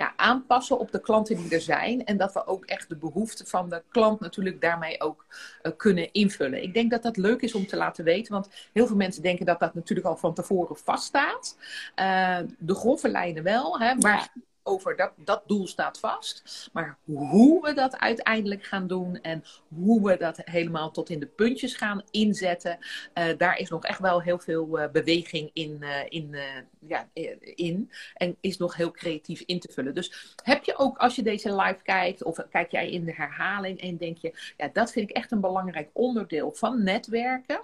ja, 0.00 0.12
aanpassen 0.16 0.78
op 0.78 0.92
de 0.92 1.00
klanten 1.00 1.36
die 1.36 1.54
er 1.54 1.60
zijn. 1.60 2.04
En 2.04 2.16
dat 2.16 2.32
we 2.32 2.46
ook 2.46 2.64
echt 2.64 2.88
de 2.88 2.96
behoeften 2.96 3.46
van 3.46 3.68
de 3.68 3.82
klant 3.90 4.20
natuurlijk 4.20 4.60
daarmee 4.60 5.00
ook 5.00 5.26
uh, 5.62 5.72
kunnen 5.76 6.12
invullen. 6.12 6.62
Ik 6.62 6.74
denk 6.74 6.90
dat 6.90 7.02
dat 7.02 7.16
leuk 7.16 7.40
is 7.40 7.54
om 7.54 7.66
te 7.66 7.76
laten 7.76 8.04
weten. 8.04 8.32
Want 8.32 8.48
heel 8.72 8.86
veel 8.86 8.96
mensen 8.96 9.22
denken 9.22 9.46
dat 9.46 9.58
dat 9.58 9.74
natuurlijk 9.74 10.08
al 10.08 10.16
van 10.16 10.34
tevoren 10.34 10.76
vaststaat. 10.76 11.56
Uh, 11.96 12.38
de 12.58 12.74
grove 12.74 13.08
lijnen 13.08 13.42
wel. 13.42 13.78
Hè, 13.78 13.94
maar 13.94 14.32
over 14.70 14.96
dat, 14.96 15.12
dat 15.16 15.42
doel 15.46 15.66
staat 15.66 15.98
vast. 15.98 16.68
Maar 16.72 16.98
hoe 17.04 17.62
we 17.62 17.72
dat 17.72 17.98
uiteindelijk 17.98 18.64
gaan 18.64 18.86
doen 18.86 19.20
en 19.20 19.44
hoe 19.68 20.06
we 20.06 20.16
dat 20.16 20.40
helemaal 20.44 20.90
tot 20.90 21.10
in 21.10 21.20
de 21.20 21.26
puntjes 21.26 21.74
gaan 21.74 22.02
inzetten, 22.10 22.78
uh, 23.14 23.24
daar 23.38 23.58
is 23.58 23.68
nog 23.68 23.84
echt 23.84 23.98
wel 23.98 24.22
heel 24.22 24.38
veel 24.38 24.78
uh, 24.78 24.88
beweging 24.90 25.50
in, 25.52 25.78
uh, 25.80 25.96
in, 26.08 26.36
ja, 26.78 27.08
in. 27.40 27.90
En 28.14 28.36
is 28.40 28.56
nog 28.56 28.76
heel 28.76 28.90
creatief 28.90 29.40
in 29.40 29.60
te 29.60 29.72
vullen. 29.72 29.94
Dus 29.94 30.34
heb 30.44 30.64
je 30.64 30.78
ook, 30.78 30.98
als 30.98 31.16
je 31.16 31.22
deze 31.22 31.54
live 31.54 31.82
kijkt, 31.82 32.22
of 32.22 32.38
kijk 32.50 32.70
jij 32.70 32.90
in 32.90 33.04
de 33.04 33.14
herhaling 33.14 33.80
en 33.80 33.96
denk 33.96 34.18
je, 34.18 34.52
ja, 34.56 34.70
dat 34.72 34.92
vind 34.92 35.10
ik 35.10 35.16
echt 35.16 35.32
een 35.32 35.40
belangrijk 35.40 35.90
onderdeel 35.92 36.52
van 36.52 36.82
netwerken. 36.82 37.60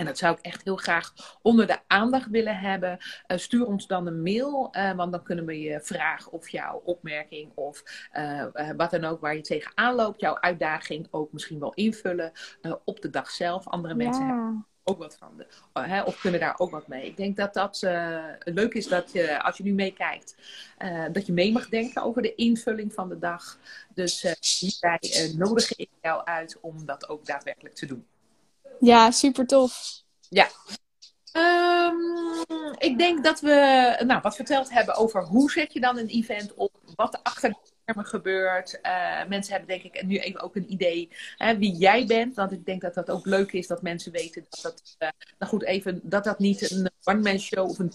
En 0.00 0.06
dat 0.06 0.18
zou 0.18 0.36
ik 0.36 0.44
echt 0.44 0.64
heel 0.64 0.76
graag 0.76 1.12
onder 1.42 1.66
de 1.66 1.78
aandacht 1.86 2.28
willen 2.30 2.58
hebben. 2.58 2.98
Uh, 3.00 3.38
stuur 3.38 3.66
ons 3.66 3.86
dan 3.86 4.06
een 4.06 4.22
mail, 4.22 4.68
uh, 4.72 4.92
want 4.92 5.12
dan 5.12 5.22
kunnen 5.22 5.46
we 5.46 5.60
je 5.60 5.80
vraag 5.80 6.28
of 6.28 6.48
jouw 6.48 6.82
opmerking 6.84 7.52
of 7.54 7.82
uh, 8.12 8.44
wat 8.76 8.90
dan 8.90 9.04
ook 9.04 9.20
waar 9.20 9.36
je 9.36 9.40
tegenaan 9.40 9.94
loopt, 9.94 10.20
jouw 10.20 10.38
uitdaging 10.40 11.08
ook 11.10 11.32
misschien 11.32 11.58
wel 11.58 11.74
invullen 11.74 12.32
op 12.84 13.00
de 13.00 13.10
dag 13.10 13.30
zelf. 13.30 13.68
Andere 13.68 13.94
mensen 13.94 14.26
hebben 14.26 14.66
ook 14.84 14.98
wat 14.98 15.16
van. 15.16 15.36
De, 15.36 15.46
hè, 15.80 16.02
of 16.02 16.20
kunnen 16.20 16.40
daar 16.40 16.58
ook 16.58 16.70
wat 16.70 16.88
mee. 16.88 17.06
Ik 17.06 17.16
denk 17.16 17.36
dat 17.36 17.54
dat 17.54 17.80
leuk 18.38 18.74
is 18.74 18.88
dat 18.88 19.12
je, 19.12 19.42
als 19.42 19.56
je 19.56 19.62
nu 19.62 19.72
meekijkt, 19.72 20.36
dat 21.12 21.26
je 21.26 21.32
mee 21.32 21.52
mag 21.52 21.68
denken 21.68 22.02
over 22.02 22.22
de 22.22 22.34
invulling 22.34 22.92
van 22.92 23.08
de 23.08 23.18
dag. 23.18 23.58
Dus 23.94 24.34
hierbij 24.58 25.32
nodigen 25.36 25.78
ik 25.78 25.90
jou 26.02 26.24
uit 26.24 26.58
om 26.60 26.86
dat 26.86 27.08
ook 27.08 27.26
daadwerkelijk 27.26 27.74
te 27.74 27.86
doen. 27.86 28.06
Ja, 28.80 29.10
super 29.10 29.46
tof. 29.46 30.02
Ja. 30.28 30.48
Um, 31.32 32.74
ik 32.78 32.98
denk 32.98 33.24
dat 33.24 33.40
we 33.40 33.96
nou, 34.06 34.20
wat 34.20 34.36
verteld 34.36 34.70
hebben 34.70 34.94
over 34.94 35.22
hoe 35.22 35.50
zet 35.50 35.72
je 35.72 35.80
dan 35.80 35.98
een 35.98 36.06
event 36.06 36.54
op, 36.54 36.80
wat 36.94 37.14
er 37.14 37.20
achter 37.22 37.50
de 37.50 37.56
schermen 37.82 38.04
gebeurt. 38.04 38.78
Uh, 38.82 39.26
mensen 39.28 39.52
hebben 39.52 39.68
denk 39.68 39.82
ik 39.94 40.02
nu 40.06 40.18
even 40.18 40.40
ook 40.40 40.56
een 40.56 40.72
idee 40.72 41.08
hè, 41.36 41.58
wie 41.58 41.76
jij 41.76 42.06
bent. 42.06 42.34
Want 42.34 42.52
ik 42.52 42.66
denk 42.66 42.80
dat 42.80 42.94
dat 42.94 43.10
ook 43.10 43.26
leuk 43.26 43.52
is 43.52 43.66
dat 43.66 43.82
mensen 43.82 44.12
weten 44.12 44.46
dat 44.48 44.60
dat, 44.62 44.96
uh, 44.98 45.08
nou 45.38 45.50
goed, 45.52 45.64
even, 45.64 46.00
dat, 46.02 46.24
dat 46.24 46.38
niet 46.38 46.70
een 46.70 46.90
one-man 47.04 47.38
show 47.38 47.68
of 47.68 47.78
een 47.78 47.92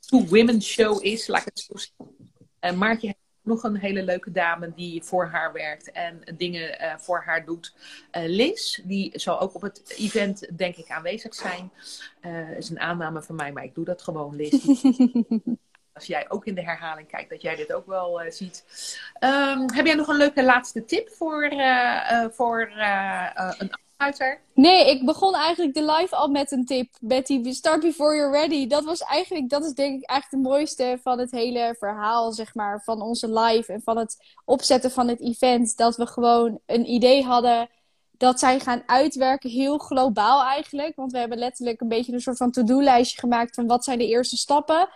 two-women 0.00 0.62
show 0.62 1.04
is, 1.04 1.26
laat 1.26 1.40
ik 1.40 1.46
het 1.54 1.60
zo 1.60 1.76
zeggen. 1.76 2.78
Maartje 2.78 3.14
nog 3.46 3.62
een 3.62 3.76
hele 3.76 4.02
leuke 4.02 4.30
dame 4.30 4.72
die 4.74 5.02
voor 5.02 5.26
haar 5.26 5.52
werkt 5.52 5.92
en 5.92 6.22
dingen 6.36 6.82
uh, 6.82 6.96
voor 6.96 7.22
haar 7.26 7.44
doet. 7.44 7.74
Uh, 8.12 8.22
Liz, 8.26 8.80
die 8.84 9.10
zal 9.14 9.40
ook 9.40 9.54
op 9.54 9.62
het 9.62 9.94
event 9.96 10.58
denk 10.58 10.76
ik 10.76 10.90
aanwezig 10.90 11.34
zijn. 11.34 11.70
Uh, 12.22 12.56
is 12.56 12.70
een 12.70 12.80
aanname 12.80 13.22
van 13.22 13.34
mij, 13.34 13.52
maar 13.52 13.64
ik 13.64 13.74
doe 13.74 13.84
dat 13.84 14.02
gewoon, 14.02 14.36
Liz. 14.36 14.52
Als 15.92 16.06
jij 16.06 16.30
ook 16.30 16.46
in 16.46 16.54
de 16.54 16.62
herhaling 16.62 17.08
kijkt, 17.08 17.30
dat 17.30 17.42
jij 17.42 17.56
dit 17.56 17.72
ook 17.72 17.86
wel 17.86 18.20
ziet. 18.28 18.64
Um, 19.20 19.72
heb 19.72 19.86
jij 19.86 19.94
nog 19.94 20.08
een 20.08 20.16
leuke 20.16 20.44
laatste 20.44 20.84
tip 20.84 21.08
voor, 21.08 21.52
voor 22.30 22.70
een 23.58 23.70
Nee, 24.54 24.90
ik 24.90 25.04
begon 25.04 25.34
eigenlijk 25.34 25.74
de 25.74 25.84
live 25.84 26.16
al 26.16 26.28
met 26.28 26.52
een 26.52 26.64
tip. 26.64 26.88
Betty, 27.00 27.52
start 27.52 27.80
before 27.80 28.16
you're 28.16 28.38
ready. 28.38 28.66
Dat 28.66 28.84
was 28.84 29.00
eigenlijk, 29.00 29.48
dat 29.48 29.64
is 29.64 29.72
denk 29.72 30.02
ik 30.02 30.08
eigenlijk 30.08 30.44
het 30.44 30.52
mooiste 30.52 30.98
van 31.02 31.18
het 31.18 31.30
hele 31.30 31.76
verhaal, 31.78 32.32
zeg 32.32 32.54
maar, 32.54 32.82
van 32.84 33.02
onze 33.02 33.32
live 33.32 33.72
en 33.72 33.82
van 33.82 33.96
het 33.96 34.16
opzetten 34.44 34.90
van 34.90 35.08
het 35.08 35.20
event. 35.20 35.76
Dat 35.76 35.96
we 35.96 36.06
gewoon 36.06 36.60
een 36.66 36.90
idee 36.90 37.22
hadden 37.22 37.68
dat 38.10 38.38
zij 38.38 38.60
gaan 38.60 38.82
uitwerken, 38.86 39.50
heel 39.50 39.78
globaal 39.78 40.42
eigenlijk. 40.42 40.96
Want 40.96 41.12
we 41.12 41.18
hebben 41.18 41.38
letterlijk 41.38 41.80
een 41.80 41.88
beetje 41.88 42.12
een 42.12 42.20
soort 42.20 42.36
van 42.36 42.50
to-do-lijstje 42.50 43.20
gemaakt 43.20 43.54
van 43.54 43.66
wat 43.66 43.84
zijn 43.84 43.98
de 43.98 44.06
eerste 44.06 44.36
stappen. 44.36 44.88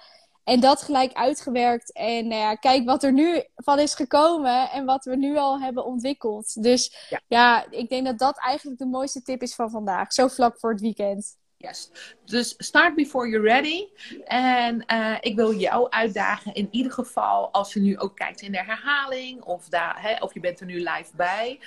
En 0.45 0.61
dat 0.61 0.83
gelijk 0.83 1.13
uitgewerkt. 1.13 1.93
En 1.93 2.29
nou 2.29 2.41
ja, 2.41 2.55
kijk 2.55 2.85
wat 2.85 3.03
er 3.03 3.13
nu 3.13 3.43
van 3.55 3.79
is 3.79 3.95
gekomen 3.95 4.71
en 4.71 4.85
wat 4.85 5.05
we 5.05 5.17
nu 5.17 5.37
al 5.37 5.61
hebben 5.61 5.85
ontwikkeld. 5.85 6.63
Dus 6.63 7.07
ja. 7.09 7.21
ja, 7.29 7.71
ik 7.71 7.89
denk 7.89 8.07
dat 8.07 8.19
dat 8.19 8.39
eigenlijk 8.39 8.79
de 8.79 8.87
mooiste 8.87 9.23
tip 9.23 9.43
is 9.43 9.55
van 9.55 9.71
vandaag. 9.71 10.13
Zo 10.13 10.29
vlak 10.29 10.59
voor 10.59 10.71
het 10.71 10.81
weekend. 10.81 11.39
Yes. 11.57 11.91
Dus 12.25 12.55
start 12.59 12.95
before 12.95 13.29
you're 13.29 13.49
ready. 13.49 13.87
En 14.25 14.85
uh, 14.93 15.17
ik 15.21 15.37
wil 15.37 15.55
jou 15.55 15.91
uitdagen 15.91 16.55
in 16.55 16.69
ieder 16.71 16.93
geval 16.93 17.53
als 17.53 17.73
je 17.73 17.81
nu 17.81 17.99
ook 17.99 18.17
kijkt 18.17 18.41
in 18.41 18.53
de 18.53 18.65
herhaling 18.65 19.43
of, 19.43 19.69
daar, 19.69 20.03
hè, 20.03 20.23
of 20.23 20.35
je 20.35 20.41
bent 20.41 20.61
er 20.61 20.67
nu 20.67 20.79
live 20.79 21.17
bij. 21.17 21.59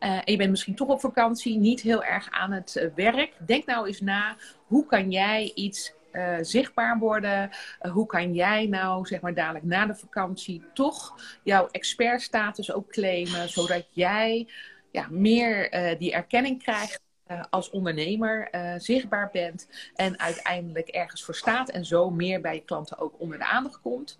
Uh, 0.00 0.10
en 0.10 0.22
je 0.24 0.36
bent 0.36 0.50
misschien 0.50 0.74
toch 0.74 0.88
op 0.88 1.00
vakantie, 1.00 1.58
niet 1.58 1.80
heel 1.80 2.04
erg 2.04 2.30
aan 2.30 2.52
het 2.52 2.76
uh, 2.76 2.94
werk. 2.94 3.32
Denk 3.46 3.66
nou 3.66 3.86
eens 3.86 4.00
na, 4.00 4.36
hoe 4.66 4.86
kan 4.86 5.10
jij 5.10 5.52
iets 5.54 5.92
uh, 6.16 6.36
zichtbaar 6.40 6.98
worden? 6.98 7.50
Uh, 7.82 7.92
hoe 7.92 8.06
kan 8.06 8.34
jij 8.34 8.66
nou, 8.66 9.06
zeg 9.06 9.20
maar, 9.20 9.34
dadelijk 9.34 9.64
na 9.64 9.86
de 9.86 9.94
vakantie 9.94 10.64
toch 10.74 11.20
jouw 11.42 11.68
expertstatus 11.70 12.72
ook 12.72 12.90
claimen, 12.90 13.48
zodat 13.48 13.86
jij 13.90 14.48
ja, 14.90 15.06
meer 15.10 15.74
uh, 15.74 15.98
die 15.98 16.12
erkenning 16.12 16.62
krijgt 16.62 17.00
uh, 17.30 17.44
als 17.50 17.70
ondernemer 17.70 18.48
uh, 18.52 18.72
zichtbaar 18.76 19.28
bent 19.32 19.68
en 19.94 20.18
uiteindelijk 20.18 20.88
ergens 20.88 21.24
voor 21.24 21.34
staat 21.34 21.68
en 21.68 21.84
zo 21.84 22.10
meer 22.10 22.40
bij 22.40 22.54
je 22.54 22.60
klanten 22.60 22.98
ook 22.98 23.14
onder 23.18 23.38
de 23.38 23.44
aandacht 23.44 23.80
komt. 23.80 24.18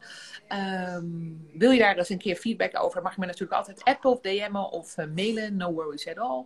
Um, 0.94 1.48
wil 1.52 1.70
je 1.70 1.78
daar 1.78 1.96
eens 1.96 2.08
een 2.08 2.18
keer 2.18 2.36
feedback 2.36 2.82
over? 2.82 3.02
Mag 3.02 3.14
je 3.14 3.20
me 3.20 3.26
natuurlijk 3.26 3.52
altijd 3.52 3.84
appen 3.84 4.10
of 4.10 4.20
DM'en 4.20 4.70
of 4.70 4.98
uh, 4.98 5.06
mailen. 5.14 5.56
No 5.56 5.72
worries 5.72 6.08
at 6.08 6.18
all. 6.18 6.44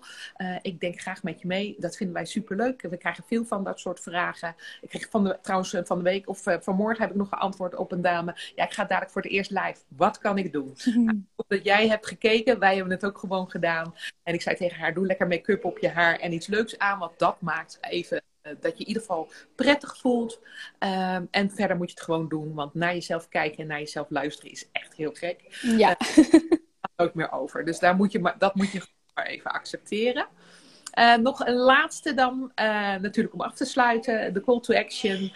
ik 0.63 0.81
denk 0.81 1.01
graag 1.01 1.23
met 1.23 1.41
je 1.41 1.47
mee. 1.47 1.77
Dat 1.79 1.97
vinden 1.97 2.15
wij 2.15 2.25
superleuk. 2.25 2.83
We 2.83 2.97
krijgen 2.97 3.25
veel 3.27 3.45
van 3.45 3.65
dat 3.65 3.81
soort 3.81 4.01
vragen. 4.01 4.55
Ik 4.81 4.89
kreeg 4.89 5.09
van 5.11 5.25
de, 5.25 5.39
trouwens 5.43 5.77
van 5.85 5.99
de 5.99 6.05
week 6.05 6.29
of 6.29 6.43
vanmorgen 6.61 7.03
heb 7.03 7.11
ik 7.11 7.17
nog 7.17 7.29
geantwoord 7.29 7.75
op 7.77 7.93
een 7.93 8.03
dame. 8.03 8.37
Ja, 8.55 8.65
ik 8.65 8.73
ga 8.73 8.85
dadelijk 8.85 9.13
voor 9.13 9.23
het 9.23 9.31
eerst 9.31 9.51
live. 9.51 9.77
Wat 9.89 10.19
kan 10.19 10.39
ik 10.39 10.53
doen? 10.53 10.77
nou, 11.05 11.23
dat 11.49 11.65
jij 11.65 11.89
hebt 11.89 12.07
gekeken. 12.07 12.59
Wij 12.59 12.75
hebben 12.75 12.93
het 12.93 13.05
ook 13.05 13.19
gewoon 13.19 13.51
gedaan. 13.51 13.95
En 14.23 14.35
ik 14.35 14.43
zei 14.43 14.57
tegen 14.57 14.79
haar, 14.79 14.95
doe 14.95 15.07
lekker 15.07 15.27
make-up 15.27 15.65
op 15.65 15.79
je 15.79 15.89
haar 15.89 16.19
en 16.19 16.33
iets 16.33 16.47
leuks 16.51 16.79
aan, 16.79 16.99
want 16.99 17.19
dat 17.19 17.41
maakt 17.41 17.79
even 17.81 18.23
uh, 18.43 18.53
dat 18.61 18.73
je 18.73 18.83
in 18.83 18.87
ieder 18.87 19.03
geval 19.03 19.31
prettig 19.55 19.97
voelt. 19.97 20.41
Um, 20.79 21.29
en 21.31 21.51
verder 21.51 21.77
moet 21.77 21.89
je 21.89 21.95
het 21.95 22.05
gewoon 22.05 22.29
doen, 22.29 22.55
want 22.55 22.75
naar 22.75 22.95
jezelf 22.95 23.29
kijken 23.29 23.59
en 23.59 23.67
naar 23.67 23.79
jezelf 23.79 24.07
luisteren 24.11 24.51
is 24.51 24.69
echt 24.73 24.95
heel 24.95 25.13
gek. 25.13 25.59
Ja. 25.61 25.97
Uh, 26.17 26.41
ook 26.97 27.15
meer 27.15 27.33
over. 27.33 27.65
Dus 27.65 27.79
daar 27.79 27.97
moet 27.97 28.13
je 28.13 28.19
maar, 28.19 28.39
dat 28.39 28.55
moet 28.55 28.73
je 28.73 28.83
maar 29.15 29.27
even 29.27 29.51
accepteren. 29.51 30.27
Uh, 30.99 31.17
nog 31.17 31.47
een 31.47 31.55
laatste 31.55 32.15
dan, 32.15 32.53
uh, 32.57 32.95
natuurlijk 32.95 33.35
om 33.35 33.41
af 33.41 33.55
te 33.55 33.65
sluiten, 33.65 34.33
de 34.33 34.41
call 34.41 34.61
to 34.61 34.75
action. 34.75 35.33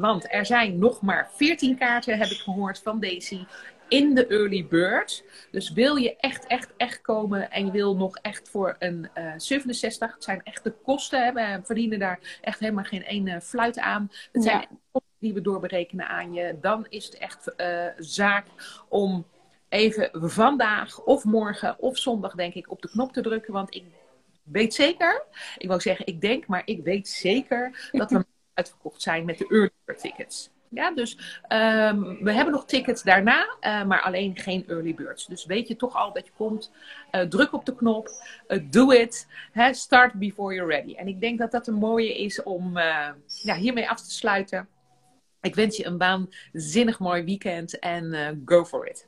Want 0.00 0.32
er 0.32 0.46
zijn 0.46 0.78
nog 0.78 1.02
maar 1.02 1.30
14 1.34 1.76
kaarten, 1.76 2.18
heb 2.18 2.28
ik 2.28 2.38
gehoord 2.38 2.78
van 2.82 3.00
Daisy 3.00 3.46
in 3.88 4.14
de 4.14 4.26
early 4.26 4.66
bird. 4.66 5.24
Dus 5.50 5.72
wil 5.72 5.96
je 5.96 6.16
echt, 6.16 6.46
echt, 6.46 6.72
echt 6.76 7.00
komen 7.00 7.50
en 7.50 7.66
je 7.66 7.72
wil 7.72 7.96
nog 7.96 8.16
echt 8.16 8.48
voor 8.48 8.76
een 8.78 9.08
uh, 9.18 9.32
67, 9.36 10.14
het 10.14 10.24
zijn 10.24 10.40
echt 10.42 10.64
de 10.64 10.74
kosten, 10.82 11.24
hè, 11.24 11.32
we 11.32 11.60
verdienen 11.62 11.98
daar 11.98 12.38
echt 12.40 12.60
helemaal 12.60 12.84
geen 12.84 13.02
ene 13.02 13.40
fluit 13.40 13.78
aan. 13.78 14.10
Het 14.32 14.42
zijn 14.42 14.60
ja. 14.60 14.68
kosten 14.90 15.12
die 15.18 15.34
we 15.34 15.40
doorberekenen 15.40 16.08
aan 16.08 16.32
je. 16.32 16.56
Dan 16.60 16.86
is 16.88 17.04
het 17.04 17.18
echt 17.18 17.52
uh, 17.56 17.86
zaak 17.98 18.46
om 18.88 19.26
even 19.68 20.10
vandaag 20.12 21.00
of 21.00 21.24
morgen 21.24 21.78
of 21.78 21.98
zondag 21.98 22.34
denk 22.34 22.54
ik 22.54 22.70
op 22.70 22.82
de 22.82 22.88
knop 22.88 23.12
te 23.12 23.20
drukken. 23.20 23.52
Want 23.52 23.74
ik 23.74 23.84
weet 24.42 24.74
zeker, 24.74 25.24
ik 25.58 25.68
wou 25.68 25.80
zeggen 25.80 26.06
ik 26.06 26.20
denk, 26.20 26.46
maar 26.46 26.62
ik 26.64 26.84
weet 26.84 27.08
zeker 27.08 27.88
dat 27.92 28.10
we 28.12 28.26
uitverkocht 28.54 29.02
zijn 29.02 29.24
met 29.24 29.38
de 29.38 29.46
early 29.48 29.70
bird 29.84 30.00
tickets. 30.00 30.50
Ja, 30.70 30.90
dus 30.90 31.12
um, 31.48 32.24
we 32.24 32.32
hebben 32.32 32.52
nog 32.52 32.64
tickets 32.64 33.02
daarna, 33.02 33.56
uh, 33.60 33.84
maar 33.84 34.02
alleen 34.02 34.36
geen 34.36 34.64
early 34.68 34.94
birds. 34.94 35.26
Dus 35.26 35.44
weet 35.44 35.68
je 35.68 35.76
toch 35.76 35.94
al 35.94 36.12
dat 36.12 36.26
je 36.26 36.32
komt, 36.36 36.72
uh, 37.12 37.20
druk 37.20 37.52
op 37.52 37.64
de 37.64 37.74
knop, 37.74 38.08
uh, 38.48 38.62
do 38.70 38.90
it, 38.90 39.26
hè, 39.52 39.74
start 39.74 40.12
before 40.12 40.54
you're 40.54 40.74
ready. 40.74 40.94
En 40.94 41.08
ik 41.08 41.20
denk 41.20 41.38
dat 41.38 41.50
dat 41.50 41.66
een 41.66 41.74
mooie 41.74 42.18
is 42.18 42.42
om 42.42 42.78
ja, 43.42 43.56
hiermee 43.56 43.90
af 43.90 44.00
te 44.00 44.10
sluiten. 44.10 44.68
Ik 45.40 45.54
wens 45.54 45.76
je 45.76 45.86
een 45.86 45.98
waanzinnig 45.98 46.98
mooi 46.98 47.22
weekend 47.24 47.78
en 47.78 48.42
go 48.44 48.64
for 48.64 48.86
it. 48.86 49.06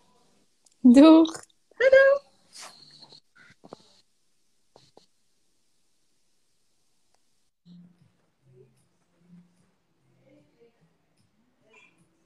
Doeg! 0.80 1.44
Doei! 1.76 2.29